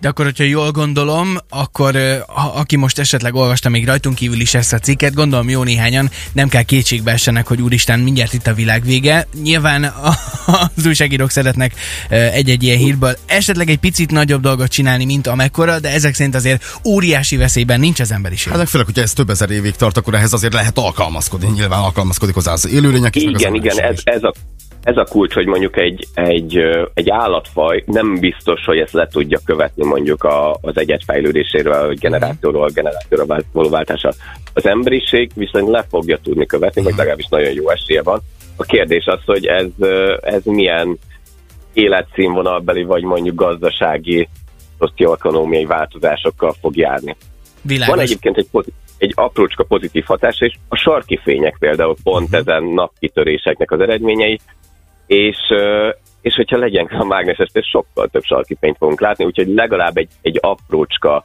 De 0.00 0.08
akkor, 0.08 0.24
hogyha 0.24 0.44
jól 0.44 0.70
gondolom, 0.70 1.36
akkor 1.48 1.96
ha, 2.28 2.48
aki 2.48 2.76
most 2.76 2.98
esetleg 2.98 3.34
olvasta 3.34 3.68
még 3.68 3.86
rajtunk 3.86 4.14
kívül 4.14 4.40
is 4.40 4.54
ezt 4.54 4.72
a 4.72 4.78
cikket, 4.78 5.14
gondolom 5.14 5.48
jó 5.48 5.62
néhányan 5.62 6.10
nem 6.32 6.48
kell 6.48 6.62
kétségbe 6.62 7.12
essenek, 7.12 7.46
hogy 7.46 7.62
úristen, 7.62 8.00
mindjárt 8.00 8.32
itt 8.32 8.46
a 8.46 8.54
világ 8.54 8.84
vége. 8.84 9.26
Nyilván 9.42 9.84
a, 9.84 10.14
az 10.76 10.86
újságírók 10.86 11.30
szeretnek 11.30 11.72
egy-egy 12.08 12.62
ilyen 12.62 12.78
hírből 12.78 13.16
esetleg 13.26 13.70
egy 13.70 13.78
picit 13.78 14.10
nagyobb 14.10 14.42
dolgot 14.42 14.70
csinálni, 14.70 15.04
mint 15.04 15.26
amekkora, 15.26 15.80
de 15.80 15.92
ezek 15.92 16.14
szerint 16.14 16.34
azért 16.34 16.64
óriási 16.84 17.36
veszélyben 17.36 17.80
nincs 17.80 18.00
az 18.00 18.12
emberiség. 18.12 18.52
Hát 18.52 18.68
főleg, 18.68 18.86
hogyha 18.86 19.02
ez 19.02 19.12
több 19.12 19.30
ezer 19.30 19.50
évig 19.50 19.74
tart, 19.74 19.96
akkor 19.96 20.14
ehhez 20.14 20.32
azért 20.32 20.52
lehet 20.52 20.78
alkalmazkodni. 20.78 21.48
Nyilván 21.54 21.80
alkalmazkodik 21.80 22.34
hozzá 22.34 22.52
az 22.52 22.68
élőlények 22.68 23.16
is, 23.16 23.24
meg 23.24 23.34
az 23.34 23.40
Igen, 23.40 23.54
igen, 23.54 23.80
ez, 23.80 23.98
ez, 24.04 24.22
a, 24.22 24.32
ez 24.82 24.96
a 24.96 25.04
kulcs, 25.04 25.34
hogy 25.34 25.46
mondjuk 25.46 25.76
egy, 25.76 26.06
egy, 26.14 26.58
egy 26.94 27.10
állatfaj 27.10 27.82
nem 27.86 28.18
biztos, 28.18 28.64
hogy 28.64 28.78
ezt 28.78 28.92
le 28.92 29.06
tudja 29.06 29.38
követni 29.44 29.84
mondjuk 29.84 30.24
a, 30.24 30.52
az 30.60 30.76
egyet 30.78 31.04
fejlődéséről, 31.04 31.86
vagy 31.86 31.98
generációról 31.98 32.68
generációra 32.74 33.26
vált- 33.26 33.46
való 33.52 33.68
váltása. 33.68 34.12
Az 34.54 34.66
emberiség 34.66 35.30
viszont 35.34 35.68
le 35.68 35.84
fogja 35.88 36.18
tudni 36.22 36.46
követni, 36.46 36.82
vagy 36.82 36.94
legalábbis 36.96 37.28
nagyon 37.28 37.52
jó 37.52 37.68
esélye 37.70 38.02
van. 38.02 38.20
A 38.56 38.62
kérdés 38.64 39.04
az, 39.06 39.20
hogy 39.24 39.46
ez, 39.46 39.66
ez 40.20 40.44
milyen 40.44 40.98
életszínvonalbeli, 41.72 42.82
vagy 42.82 43.02
mondjuk 43.02 43.34
gazdasági, 43.34 44.28
szocioekonómiai 44.78 45.64
változásokkal 45.64 46.54
fog 46.60 46.76
járni. 46.76 47.16
Világos. 47.62 47.94
Van 47.94 48.04
egyébként 48.04 48.36
egy, 48.36 48.48
pozit- 48.50 48.74
egy 48.98 49.12
aprócska 49.14 49.64
pozitív 49.64 50.04
hatása 50.06 50.44
is, 50.44 50.58
a 50.68 50.76
sarki 50.76 51.20
fények 51.22 51.56
például 51.58 51.96
pont 52.02 52.28
Mhm. 52.28 52.36
ezen 52.36 52.64
napkitöréseknek 52.64 53.70
az 53.70 53.80
eredményei, 53.80 54.38
és, 55.08 55.36
és 56.20 56.34
hogyha 56.34 56.56
legyen 56.56 56.84
a 56.86 57.04
mágneses 57.04 57.48
tér, 57.52 57.62
sokkal 57.62 58.08
több 58.12 58.24
sarki 58.24 58.56
fényt 58.60 58.76
fogunk 58.76 59.00
látni, 59.00 59.24
úgyhogy 59.24 59.48
legalább 59.48 59.96
egy, 59.96 60.08
egy 60.22 60.38
aprócska 60.42 61.24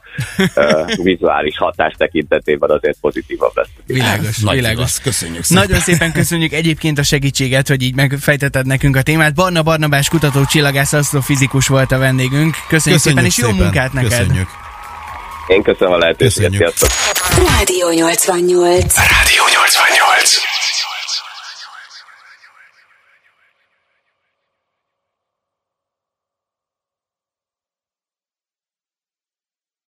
ö, 0.54 0.84
vizuális 1.02 1.58
hatás 1.58 1.94
tekintetében 1.98 2.70
azért 2.70 2.96
pozitívabb 3.00 3.52
lesz. 3.54 3.68
Világos, 3.86 4.38
Nagy 4.38 4.54
világos. 4.54 4.78
igaz, 4.78 5.00
köszönjük 5.00 5.42
szépen. 5.42 5.62
Nagyon 5.66 5.80
szépen 5.80 6.12
köszönjük 6.12 6.52
egyébként 6.52 6.98
a 6.98 7.02
segítséget, 7.02 7.68
hogy 7.68 7.82
így 7.82 7.94
megfejtetted 7.94 8.66
nekünk 8.66 8.96
a 8.96 9.02
témát. 9.02 9.34
Barna 9.34 9.62
Barnabás 9.62 10.08
kutató 10.08 10.44
csillagász 10.44 10.92
asztrofizikus 10.92 11.68
volt 11.68 11.92
a 11.92 11.98
vendégünk. 11.98 12.54
Köszönjük, 12.68 13.00
szépen, 13.00 13.24
és 13.24 13.38
jó 13.38 13.50
munkát 13.50 13.92
neked! 13.92 14.10
Köszönjük. 14.10 14.48
Én 15.46 15.62
köszönöm 15.62 15.92
a 15.92 15.98
lehetőséget, 15.98 16.50
Köszönjük. 16.50 16.76
sziasztok! 16.76 17.48
Rádió 17.48 17.90
88. 17.90 18.96
Rádió 18.96 19.44